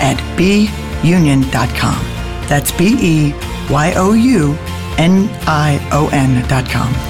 [0.00, 2.02] at beunion.com.
[2.48, 3.34] That's B E
[3.68, 4.54] Y O U
[4.96, 7.09] N I O N.com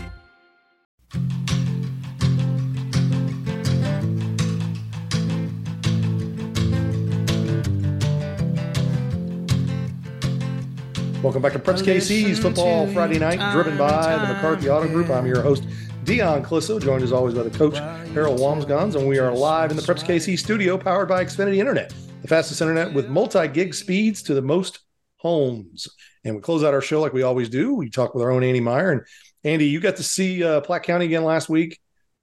[11.23, 15.11] Welcome back to Preps KC's Football Friday Night, driven by the McCarthy Auto Group.
[15.11, 15.67] I'm your host,
[16.03, 17.77] Dion Clisso, joined as always by the coach,
[18.15, 21.93] Harold Wamsgons, and we are live in the Preps KC studio powered by Xfinity Internet,
[22.23, 24.79] the fastest internet with multi gig speeds to the most
[25.17, 25.87] homes.
[26.23, 27.75] And we close out our show like we always do.
[27.75, 28.91] We talk with our own Andy Meyer.
[28.91, 29.01] And
[29.43, 31.79] Andy, you got to see uh, Platte County again last week.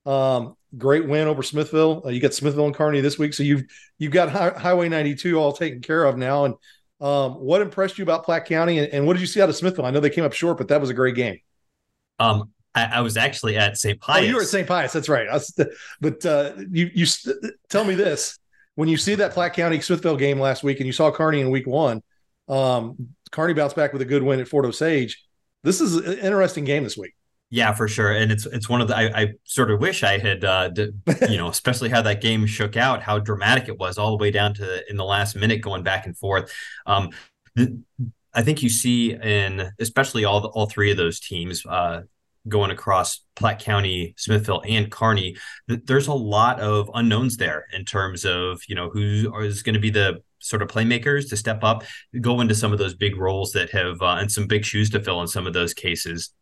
[0.07, 2.03] Um, great win over Smithville.
[2.05, 3.63] Uh, you got Smithville and Kearney this week, so you've
[3.99, 6.47] you've got Hi- Highway 92 all taken care of now.
[6.47, 6.55] And
[7.01, 9.57] um, what impressed you about Platte County, and, and, what did you see out of
[9.57, 9.87] Smithville?
[9.87, 11.39] I know they came up short, but that was a great game.
[12.19, 14.01] Um, I, I was actually at St.
[14.01, 14.25] Pius.
[14.25, 14.67] Oh, you were at St.
[14.67, 14.93] Pius.
[14.93, 15.29] That's right.
[15.31, 15.57] Was,
[16.01, 17.07] but uh, you you
[17.69, 18.39] tell me this:
[18.75, 21.51] when you see that Platte County Smithville game last week, and you saw Kearney in
[21.51, 22.03] Week One,
[22.49, 25.25] um, Kearney bounced back with a good win at Fort Osage.
[25.63, 27.15] This is an interesting game this week.
[27.51, 30.19] Yeah, for sure, and it's it's one of the I, I sort of wish I
[30.19, 33.97] had, uh, did, you know, especially how that game shook out, how dramatic it was,
[33.97, 36.53] all the way down to in the last minute, going back and forth.
[36.85, 37.11] Um,
[37.55, 37.81] the,
[38.35, 42.03] I think you see in especially all the, all three of those teams uh,
[42.49, 45.37] going across Platte County, Smithville, and Kearney.
[45.71, 49.75] Th- there's a lot of unknowns there in terms of you know who is going
[49.75, 51.83] to be the sort of playmakers to step up,
[52.21, 55.01] go into some of those big roles that have uh, and some big shoes to
[55.03, 56.35] fill in some of those cases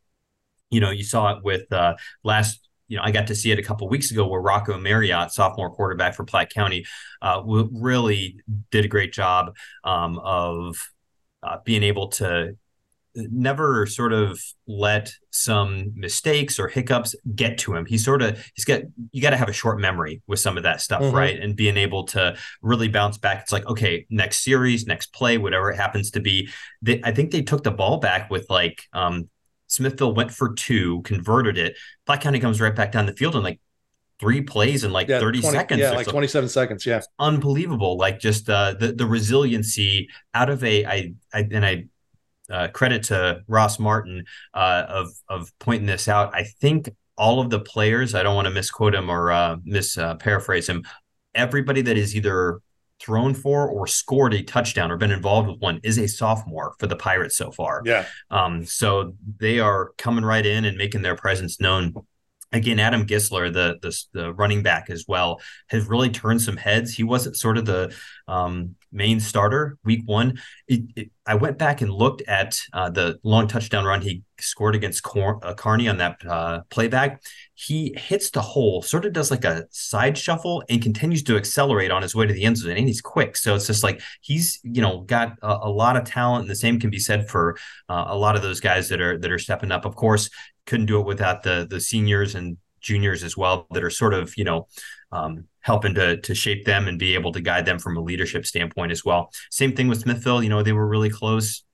[0.70, 3.58] you know, you saw it with uh, last you know, I got to see it
[3.58, 6.86] a couple weeks ago where Rocco Marriott, sophomore quarterback for Platte County,
[7.20, 8.38] uh, really
[8.70, 10.76] did a great job um, of
[11.42, 12.56] uh, being able to
[13.16, 17.86] never sort of let some mistakes or hiccups get to him.
[17.86, 20.62] He sort of he's got you got to have a short memory with some of
[20.64, 21.16] that stuff, mm-hmm.
[21.16, 21.40] right?
[21.40, 23.42] And being able to really bounce back.
[23.42, 26.50] It's like okay, next series, next play, whatever it happens to be.
[26.82, 29.28] They, I think they took the ball back with like um,
[29.76, 31.76] Smithville went for two, converted it.
[32.06, 33.60] Platte County comes right back down the field in like
[34.18, 35.80] three plays in like yeah, 30 20, seconds.
[35.80, 36.86] Yeah, like 27 seconds.
[36.86, 37.02] Yeah.
[37.18, 37.98] Unbelievable.
[37.98, 41.84] Like just uh, the, the resiliency out of a, I, I and I,
[42.48, 44.24] uh, credit to Ross Martin
[44.54, 46.32] uh, of of pointing this out.
[46.32, 48.14] I think all of the players.
[48.14, 50.84] I don't want to misquote him or uh, mis uh, paraphrase him.
[51.34, 52.60] Everybody that is either
[53.00, 56.86] thrown for or scored a touchdown or been involved with one is a sophomore for
[56.86, 57.82] the Pirates so far.
[57.84, 58.06] Yeah.
[58.30, 61.94] Um, so they are coming right in and making their presence known.
[62.56, 66.94] Again, Adam Gisler, the, the, the running back as well, has really turned some heads.
[66.94, 67.94] He wasn't sort of the
[68.28, 70.40] um, main starter week one.
[70.66, 74.74] It, it, I went back and looked at uh, the long touchdown run he scored
[74.74, 77.22] against uh, Kearney on that uh, playback.
[77.54, 81.90] He hits the hole, sort of does like a side shuffle, and continues to accelerate
[81.90, 82.76] on his way to the end zone.
[82.76, 86.04] And he's quick, so it's just like he's you know got a, a lot of
[86.04, 86.42] talent.
[86.42, 87.56] And the same can be said for
[87.88, 89.84] uh, a lot of those guys that are that are stepping up.
[89.84, 90.30] Of course,
[90.66, 94.36] couldn't do it without the the seniors and juniors as well that are sort of
[94.36, 94.68] you know
[95.12, 98.46] um, helping to to shape them and be able to guide them from a leadership
[98.46, 99.30] standpoint as well.
[99.50, 100.42] Same thing with Smithville.
[100.42, 101.64] You know, they were really close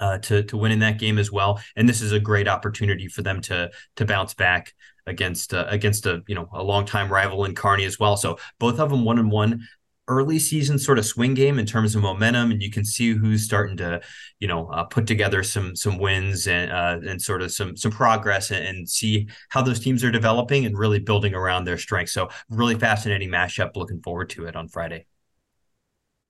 [0.00, 3.22] uh, to to winning that game as well, and this is a great opportunity for
[3.22, 4.74] them to to bounce back
[5.06, 8.16] against uh, against a you know a longtime rival in Kearney as well.
[8.16, 9.66] So both of them one and one
[10.08, 13.44] early season sort of swing game in terms of momentum, and you can see who's
[13.44, 14.00] starting to,
[14.40, 17.92] you know, uh, put together some some wins and uh, and sort of some some
[17.92, 22.12] progress and, and, see how those teams are developing and really building around their strengths.
[22.12, 23.76] So really fascinating mashup.
[23.76, 25.06] Looking forward to it on Friday.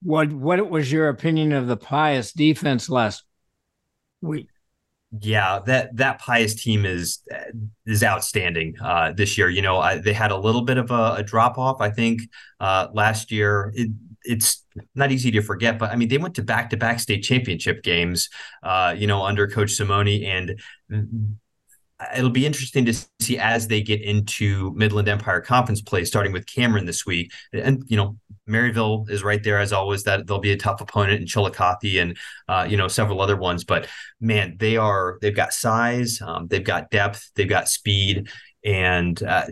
[0.02, 3.24] What what was your opinion of the Pius defense last
[4.20, 4.48] week?
[5.20, 7.22] Yeah, that that Pius team is
[7.84, 9.50] is outstanding uh, this year.
[9.50, 12.22] You know, I, they had a little bit of a, a drop off, I think,
[12.60, 13.72] uh, last year.
[13.74, 13.90] It,
[14.24, 17.22] it's not easy to forget, but I mean, they went to back to back state
[17.24, 18.30] championship games,
[18.62, 20.58] uh, you know, under Coach Simoni, and
[22.16, 26.46] it'll be interesting to see as they get into Midland Empire Conference play, starting with
[26.46, 27.32] Cameron this week.
[27.52, 28.16] And you know,
[28.48, 30.04] Maryville is right there as always.
[30.04, 32.16] That they'll be a tough opponent in Chillicothe and
[32.48, 33.64] uh, you know several other ones.
[33.64, 33.88] But
[34.20, 38.28] man, they are they've got size, um, they've got depth, they've got speed,
[38.64, 39.46] and uh,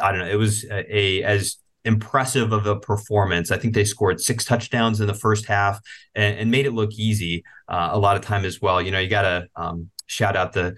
[0.00, 0.28] I don't know.
[0.28, 3.50] It was a, a as impressive of a performance.
[3.50, 5.80] I think they scored six touchdowns in the first half
[6.14, 8.80] and, and made it look easy uh, a lot of time as well.
[8.80, 10.76] You know, you got to um, shout out the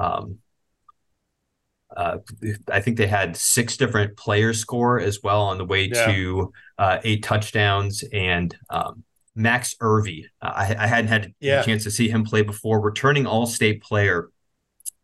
[0.00, 0.38] um,
[1.96, 2.18] uh,
[2.70, 6.06] I think they had six different players score as well on the way yeah.
[6.06, 8.04] to uh, eight touchdowns.
[8.12, 11.60] And um, Max Irvy, uh, I, I, hadn't had yeah.
[11.60, 12.80] a chance to see him play before.
[12.80, 14.30] Returning All State player,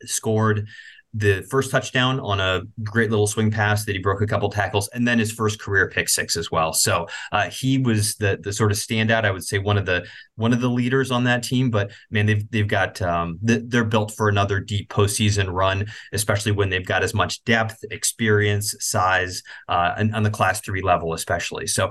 [0.03, 0.69] scored
[1.15, 4.89] the first touchdown on a great little swing pass that he broke a couple tackles,
[4.89, 6.73] and then his first career pick six as well.
[6.73, 9.25] So uh, he was the the sort of standout.
[9.25, 11.71] I would say one of the one of the leaders on that team.
[11.71, 16.69] But man, they've they've got um, they're built for another deep postseason run, especially when
[16.69, 21.69] they've got as much depth, experience, size, uh, and on the Class Three level, especially.
[21.69, 21.91] So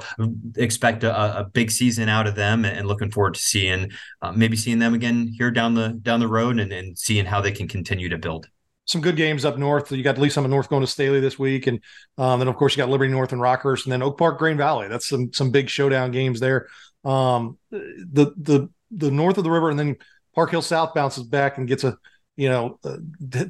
[0.57, 4.57] expect a, a big season out of them, and looking forward to seeing uh, maybe
[4.57, 7.69] seeing them again here down the down the road, and, and seeing how they can
[7.69, 8.47] continue to build
[8.85, 9.91] some good games up north.
[9.91, 11.79] You got Lee's Summit North going to Staley this week, and
[12.17, 14.57] um, then of course you got Liberty North and Rockhurst, and then Oak Park Grain
[14.57, 14.87] Valley.
[14.87, 16.67] That's some some big showdown games there.
[17.05, 19.95] Um, the the the north of the river, and then
[20.35, 21.97] Park Hill South bounces back and gets a
[22.35, 22.97] you know uh,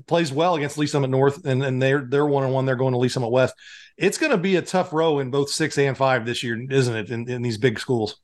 [0.06, 2.66] plays well against Lee's Summit North, and and they're they're one on one.
[2.66, 3.56] They're going to Lee's Summit West.
[3.98, 6.96] It's going to be a tough row in both six and five this year, isn't
[6.96, 7.10] it?
[7.12, 8.20] In, in these big schools.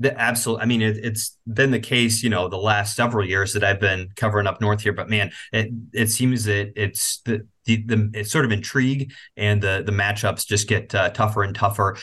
[0.00, 0.60] The absolute.
[0.60, 3.80] I mean, it, has been the case, you know, the last several years that I've
[3.80, 4.94] been covering up north here.
[4.94, 9.62] But man, it it seems that it's the the, the it's sort of intrigue and
[9.62, 11.98] the the matchups just get uh, tougher and tougher.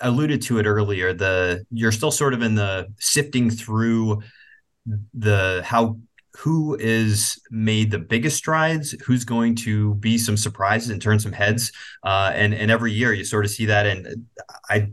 [0.00, 1.12] alluded to it earlier.
[1.12, 4.22] The you're still sort of in the sifting through
[5.12, 5.98] the how
[6.38, 11.32] who is made the biggest strides, who's going to be some surprises and turn some
[11.32, 11.72] heads.
[12.02, 13.86] Uh, and and every year you sort of see that.
[13.86, 14.26] And
[14.68, 14.92] I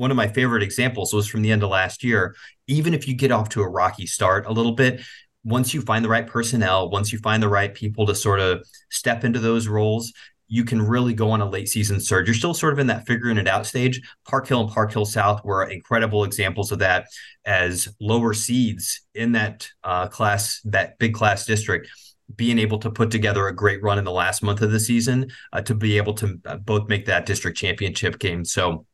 [0.00, 2.34] one of my favorite examples was from the end of last year.
[2.66, 5.02] Even if you get off to a rocky start a little bit,
[5.44, 8.66] once you find the right personnel, once you find the right people to sort of
[8.90, 10.12] step into those roles,
[10.48, 12.26] you can really go on a late season surge.
[12.26, 14.00] You're still sort of in that figuring it out stage.
[14.26, 17.06] Park Hill and Park Hill South were incredible examples of that
[17.44, 21.88] as lower seeds in that uh, class, that big class district
[22.36, 25.30] being able to put together a great run in the last month of the season
[25.52, 28.44] uh, to be able to uh, both make that district championship game.
[28.44, 28.86] So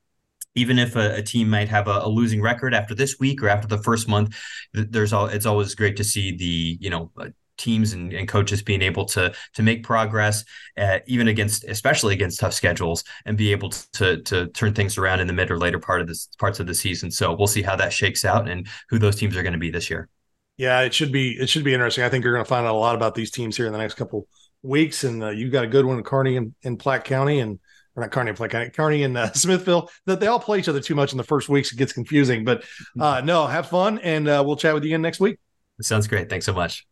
[0.56, 3.48] even if a, a team might have a, a, losing record after this week or
[3.48, 4.36] after the first month,
[4.72, 7.28] there's all it's always great to see the you know uh,
[7.58, 10.44] teams and, and, coaches being able to to make progress,
[10.76, 15.20] uh, even against especially against tough schedules, and be able to to turn things around
[15.20, 17.10] in the mid or later part of this parts of the season.
[17.10, 19.70] So we'll see how that shakes out and who those teams are going to be
[19.70, 20.08] this year.
[20.56, 22.04] Yeah, it should be it should be interesting.
[22.04, 23.78] I think you're going to find out a lot about these teams here in the
[23.78, 24.26] next couple
[24.62, 27.58] weeks, and uh, you've got a good one in Kearney and in Platte County, and
[27.96, 29.90] not Kearney and Platte County, and uh, Smithville.
[30.06, 31.72] That they all play each other too much in the first weeks.
[31.72, 32.64] It gets confusing, but
[32.98, 35.38] uh, no, have fun, and uh, we'll chat with you again next week.
[35.80, 36.28] Sounds great.
[36.30, 36.86] Thanks so much.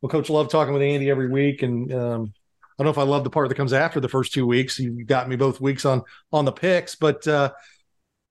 [0.00, 2.32] Well, Coach, love talking with Andy every week, and um,
[2.78, 4.78] I don't know if I love the part that comes after the first two weeks.
[4.78, 6.02] You got me both weeks on
[6.32, 7.50] on the picks, but uh,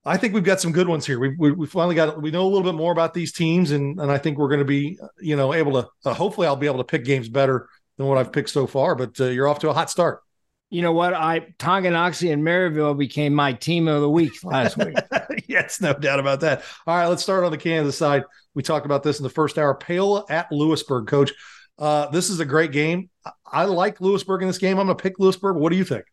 [0.05, 1.19] I think we've got some good ones here.
[1.19, 3.99] We, we, we finally got we know a little bit more about these teams, and
[3.99, 6.65] and I think we're going to be you know able to uh, hopefully I'll be
[6.65, 8.95] able to pick games better than what I've picked so far.
[8.95, 10.21] But uh, you're off to a hot start.
[10.69, 11.13] You know what?
[11.13, 14.95] I Tonganoxie and Maryville became my team of the week last week.
[15.47, 16.63] yes, no doubt about that.
[16.85, 18.23] All right, let's start on the Kansas side.
[18.53, 19.73] We talked about this in the first hour.
[19.73, 21.31] Paola at Louisburg, coach.
[21.79, 23.09] Uh, this is a great game.
[23.45, 24.77] I like Louisburg in this game.
[24.77, 25.55] I'm going to pick Louisburg.
[25.55, 26.05] What do you think?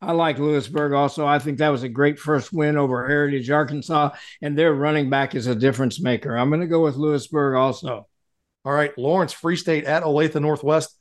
[0.00, 1.26] I like Louisburg also.
[1.26, 4.10] I think that was a great first win over Heritage Arkansas,
[4.42, 6.36] and their running back is a difference maker.
[6.36, 8.06] I'm going to go with Louisburg also.
[8.64, 10.96] All right, Lawrence Free State at Olathe Northwest.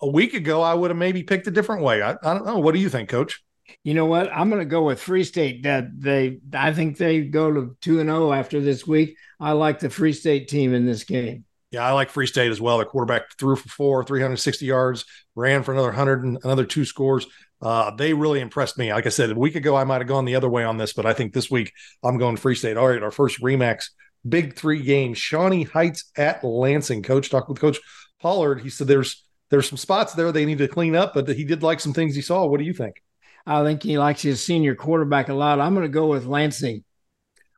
[0.00, 2.02] A week ago, I would have maybe picked a different way.
[2.02, 2.58] I, I don't know.
[2.58, 3.42] What do you think, Coach?
[3.84, 4.30] You know what?
[4.32, 5.64] I'm going to go with Free State.
[5.64, 9.16] That they, I think they go to two and zero oh after this week.
[9.40, 11.44] I like the Free State team in this game.
[11.70, 12.78] Yeah, I like Free State as well.
[12.78, 17.26] The quarterback threw for four, 360 yards, ran for another 100 and another two scores.
[17.60, 18.90] Uh, they really impressed me.
[18.92, 20.94] Like I said, a week ago, I might have gone the other way on this,
[20.94, 21.72] but I think this week
[22.02, 22.76] I'm going Free State.
[22.78, 23.88] All right, our first Remax
[24.26, 27.02] big three game, Shawnee Heights at Lansing.
[27.02, 27.78] Coach talked with Coach
[28.20, 28.60] Pollard.
[28.60, 31.62] He said there's there's some spots there they need to clean up, but he did
[31.62, 32.46] like some things he saw.
[32.46, 33.02] What do you think?
[33.46, 35.60] I think he likes his senior quarterback a lot.
[35.60, 36.84] I'm going to go with Lansing.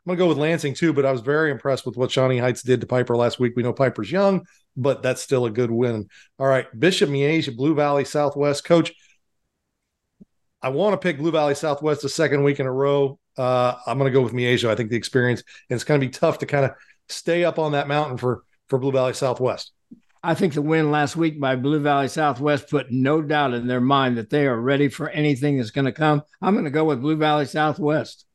[0.07, 2.62] I'm gonna go with Lansing too, but I was very impressed with what Shawnee Heights
[2.62, 3.53] did to Piper last week.
[3.55, 6.09] We know Piper's young, but that's still a good win.
[6.38, 8.95] All right, Bishop Miege, Blue Valley Southwest coach.
[10.62, 13.18] I want to pick Blue Valley Southwest the second week in a row.
[13.36, 14.66] Uh, I'm going to go with Miege.
[14.68, 16.72] I think the experience, and it's going to be tough to kind of
[17.11, 19.72] stay up on that mountain for for Blue Valley Southwest.
[20.23, 23.81] I think the win last week by Blue Valley Southwest put no doubt in their
[23.81, 26.23] mind that they are ready for anything that's going to come.
[26.43, 28.27] I'm going to go with Blue Valley Southwest.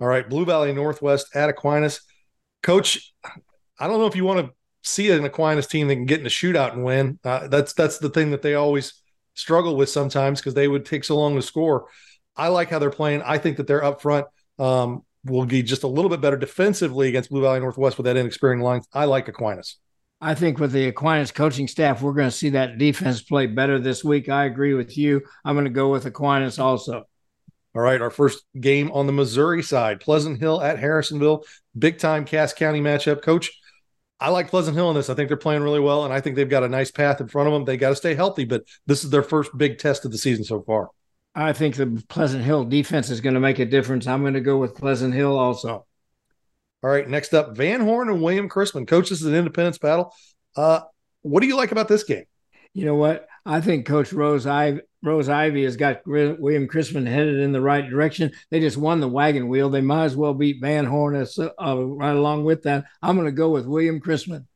[0.00, 2.02] All right, Blue Valley Northwest at Aquinas.
[2.62, 3.14] Coach,
[3.78, 6.26] I don't know if you want to see an Aquinas team that can get in
[6.26, 7.18] a shootout and win.
[7.24, 8.94] Uh, that's that's the thing that they always
[9.34, 11.86] struggle with sometimes because they would take so long to score.
[12.36, 13.22] I like how they're playing.
[13.22, 14.26] I think that they're up front
[14.58, 18.16] um, will be just a little bit better defensively against Blue Valley Northwest with that
[18.16, 18.82] inexperienced line.
[18.92, 19.78] I like Aquinas.
[20.20, 23.78] I think with the Aquinas coaching staff, we're going to see that defense play better
[23.78, 24.28] this week.
[24.28, 25.22] I agree with you.
[25.44, 27.04] I'm going to go with Aquinas also.
[27.74, 31.44] All right, our first game on the Missouri side, Pleasant Hill at Harrisonville,
[31.78, 33.22] big time Cass County matchup.
[33.22, 33.50] Coach,
[34.18, 35.08] I like Pleasant Hill in this.
[35.08, 37.28] I think they're playing really well, and I think they've got a nice path in
[37.28, 37.64] front of them.
[37.64, 40.44] They got to stay healthy, but this is their first big test of the season
[40.44, 40.90] so far.
[41.34, 44.06] I think the Pleasant Hill defense is going to make a difference.
[44.06, 45.86] I'm going to go with Pleasant Hill also.
[46.82, 48.88] All right, next up, Van Horn and William Chrisman.
[48.88, 50.14] Coach, this is an independence battle.
[50.56, 50.80] Uh,
[51.22, 52.24] what do you like about this game?
[52.72, 53.26] You know what?
[53.44, 57.88] I think Coach Rose I Rose Ivy has got William Chrisman headed in the right
[57.88, 58.32] direction.
[58.50, 59.70] They just won the wagon wheel.
[59.70, 62.84] They might as well beat Van Horn uh, right along with that.
[63.02, 64.46] I'm going to go with William Chrisman.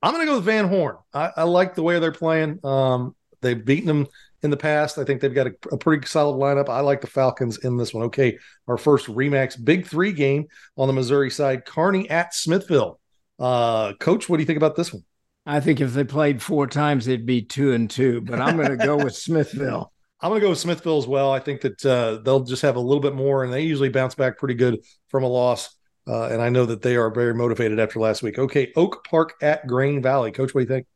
[0.00, 0.96] I'm going to go with Van Horn.
[1.12, 2.60] I, I, like the way they're playing.
[2.62, 4.06] Um, they've beaten them
[4.44, 4.98] in the past.
[4.98, 6.68] I think they've got a, a, pretty solid lineup.
[6.68, 8.04] I like the Falcons in this one.
[8.04, 8.38] Okay,
[8.68, 13.00] our first Remax Big Three game on the Missouri side, Kearney at Smithville.
[13.38, 15.02] Uh, Coach, what do you think about this one?
[15.46, 18.20] I think if they played four times, they'd be two and two.
[18.20, 19.92] But I'm going to go with Smithville.
[20.20, 21.32] I'm going to go with Smithville as well.
[21.32, 24.14] I think that uh, they'll just have a little bit more, and they usually bounce
[24.14, 25.74] back pretty good from a loss.
[26.06, 28.38] Uh, and I know that they are very motivated after last week.
[28.38, 30.32] Okay, Oak Park at Grain Valley.
[30.32, 30.86] Coach, what do you think?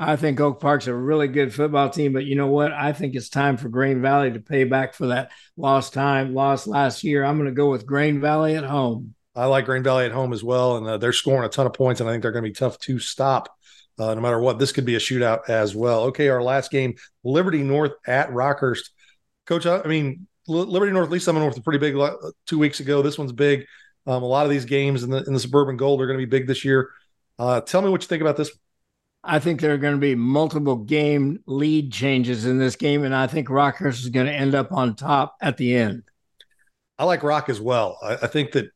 [0.00, 2.72] I think Oak Park's a really good football team, but you know what?
[2.72, 6.68] I think it's time for Grain Valley to pay back for that lost time, lost
[6.68, 7.24] last year.
[7.24, 9.14] I'm going to go with Grain Valley at home.
[9.34, 11.72] I like Grain Valley at home as well, and uh, they're scoring a ton of
[11.72, 13.48] points, and I think they're going to be tough to stop.
[13.98, 16.04] Uh, no matter what, this could be a shootout as well.
[16.04, 16.94] Okay, our last game,
[17.24, 18.90] Liberty North at Rockhurst.
[19.46, 21.96] Coach, I mean, Liberty North, at least Summit North was pretty big
[22.46, 23.02] two weeks ago.
[23.02, 23.66] This one's big.
[24.06, 26.24] Um, a lot of these games in the in the Suburban Gold are going to
[26.24, 26.90] be big this year.
[27.38, 28.50] Uh, tell me what you think about this.
[29.24, 33.14] I think there are going to be multiple game lead changes in this game, and
[33.14, 36.04] I think Rockhurst is going to end up on top at the end.
[36.98, 37.98] I like Rock as well.
[38.02, 38.70] I, I think that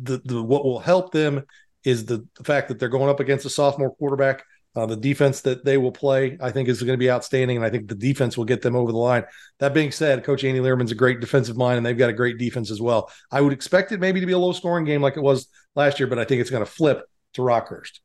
[0.00, 1.44] the, the what will help them
[1.84, 4.42] is the, the, fact that they're going up against a sophomore quarterback.
[4.76, 7.66] Uh, the defense that they will play, I think, is going to be outstanding, and
[7.66, 9.24] I think the defense will get them over the line.
[9.58, 12.38] That being said, Coach Andy Lierman's a great defensive mind, and they've got a great
[12.38, 13.10] defense as well.
[13.32, 15.98] I would expect it maybe to be a low scoring game like it was last
[15.98, 17.02] year, but I think it's going to flip
[17.34, 17.98] to Rockhurst.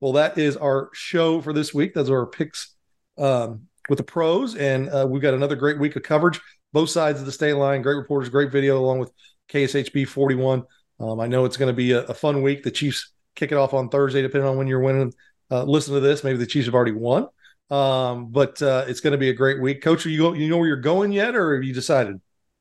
[0.00, 1.94] Well, that is our show for this week.
[1.94, 2.74] Those are our picks
[3.16, 6.40] um, with the pros, and uh, we've got another great week of coverage.
[6.72, 9.10] Both sides of the state line, great reporters, great video, along with
[9.50, 10.62] KSHB 41.
[11.00, 12.62] Um, I know it's going to be a, a, fun week.
[12.62, 15.12] The Chiefs kick it off on Thursday, depending on when you're winning.
[15.50, 16.22] Uh, listen to this.
[16.22, 17.26] Maybe the Chiefs have already won,
[17.70, 19.82] um, but uh, it's going to be a great week.
[19.82, 22.20] Coach, are you go, you know where you're going yet, or have you decided?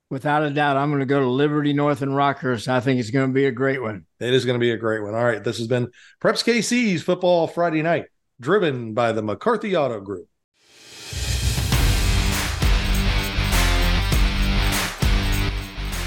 [0.09, 2.69] Without a doubt, I'm going to go to Liberty North and Rockhurst.
[2.69, 4.05] I think it's going to be a great one.
[4.21, 5.13] It is going to be a great one.
[5.13, 5.43] All right.
[5.43, 5.91] This has been
[6.21, 8.05] Preps KC's Football Friday Night,
[8.39, 10.27] driven by the McCarthy Auto Group.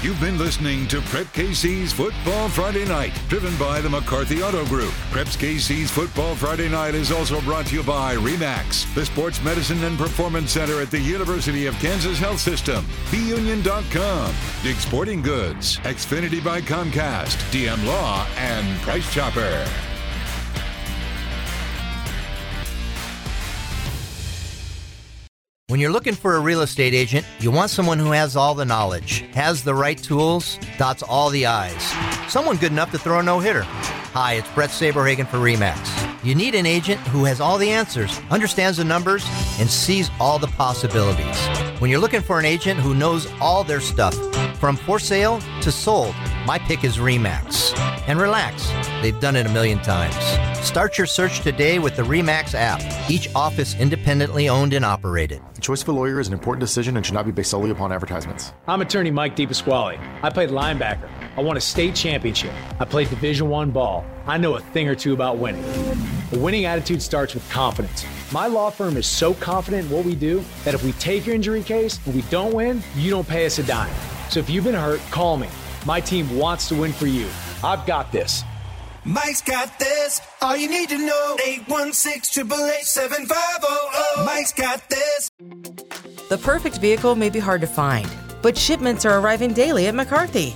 [0.01, 4.89] You've been listening to Preps KC's Football Friday Night, driven by the McCarthy Auto Group.
[5.11, 9.83] Preps KC's Football Friday Night is also brought to you by REMAX, the Sports Medicine
[9.83, 14.33] and Performance Center at the University of Kansas Health System, BeUnion.com,
[14.63, 19.90] Dick's Sporting Goods, Xfinity by Comcast, DM Law, and Price Chopper.
[25.71, 28.65] When you're looking for a real estate agent, you want someone who has all the
[28.65, 31.81] knowledge, has the right tools, dots all the I's.
[32.29, 33.63] Someone good enough to throw a no hitter.
[33.63, 36.25] Hi, it's Brett Saberhagen for REMAX.
[36.25, 39.25] You need an agent who has all the answers, understands the numbers,
[39.59, 41.39] and sees all the possibilities.
[41.79, 44.13] When you're looking for an agent who knows all their stuff,
[44.57, 46.13] from for sale to sold,
[46.45, 47.77] my pick is REMAX.
[48.07, 48.69] And relax,
[49.01, 50.15] they've done it a million times.
[50.65, 55.41] Start your search today with the REMAX app, each office independently owned and operated.
[55.53, 57.69] The choice of a lawyer is an important decision and should not be based solely
[57.69, 58.53] upon advertisements.
[58.67, 59.99] I'm attorney Mike DePasquale.
[60.23, 61.09] I played linebacker.
[61.37, 62.53] I won a state championship.
[62.79, 64.05] I played Division One ball.
[64.25, 65.63] I know a thing or two about winning.
[66.33, 68.05] A winning attitude starts with confidence.
[68.31, 71.35] My law firm is so confident in what we do that if we take your
[71.35, 73.93] injury case and we don't win, you don't pay us a dime.
[74.29, 75.47] So if you've been hurt, call me.
[75.85, 77.27] My team wants to win for you.
[77.63, 78.43] I've got this.
[79.03, 80.21] Mike's got this.
[80.41, 81.37] All you need to know.
[81.43, 85.31] 816 888 Mike's got this.
[86.29, 88.07] The perfect vehicle may be hard to find,
[88.43, 90.55] but shipments are arriving daily at McCarthy.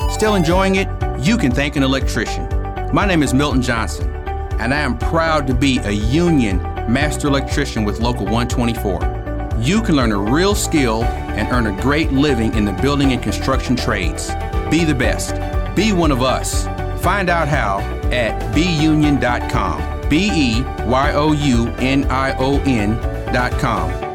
[0.11, 0.87] still enjoying it?
[1.19, 2.47] You can thank an electrician.
[2.93, 4.11] My name is Milton Johnson,
[4.59, 6.57] and I am proud to be a union
[6.91, 9.57] master electrician with Local 124.
[9.59, 13.23] You can learn a real skill and earn a great living in the building and
[13.23, 14.29] construction trades.
[14.69, 15.35] Be the best.
[15.75, 16.65] Be one of us.
[17.01, 17.79] Find out how
[18.11, 20.09] at beunion.com.
[20.09, 24.10] B E Y O U N I O N.com.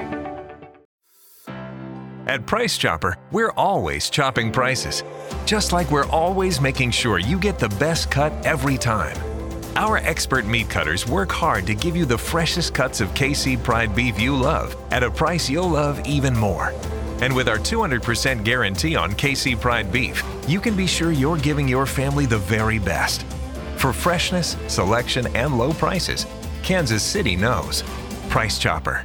[2.26, 5.04] At Price Chopper, we're always chopping prices,
[5.44, 9.16] just like we're always making sure you get the best cut every time.
[9.76, 13.94] Our expert meat cutters work hard to give you the freshest cuts of KC Pride
[13.94, 16.74] beef you love at a price you'll love even more.
[17.20, 21.68] And with our 200% guarantee on KC Pride beef, you can be sure you're giving
[21.68, 23.22] your family the very best.
[23.76, 26.26] For freshness, selection, and low prices,
[26.64, 27.84] Kansas City knows.
[28.30, 29.04] Price Chopper.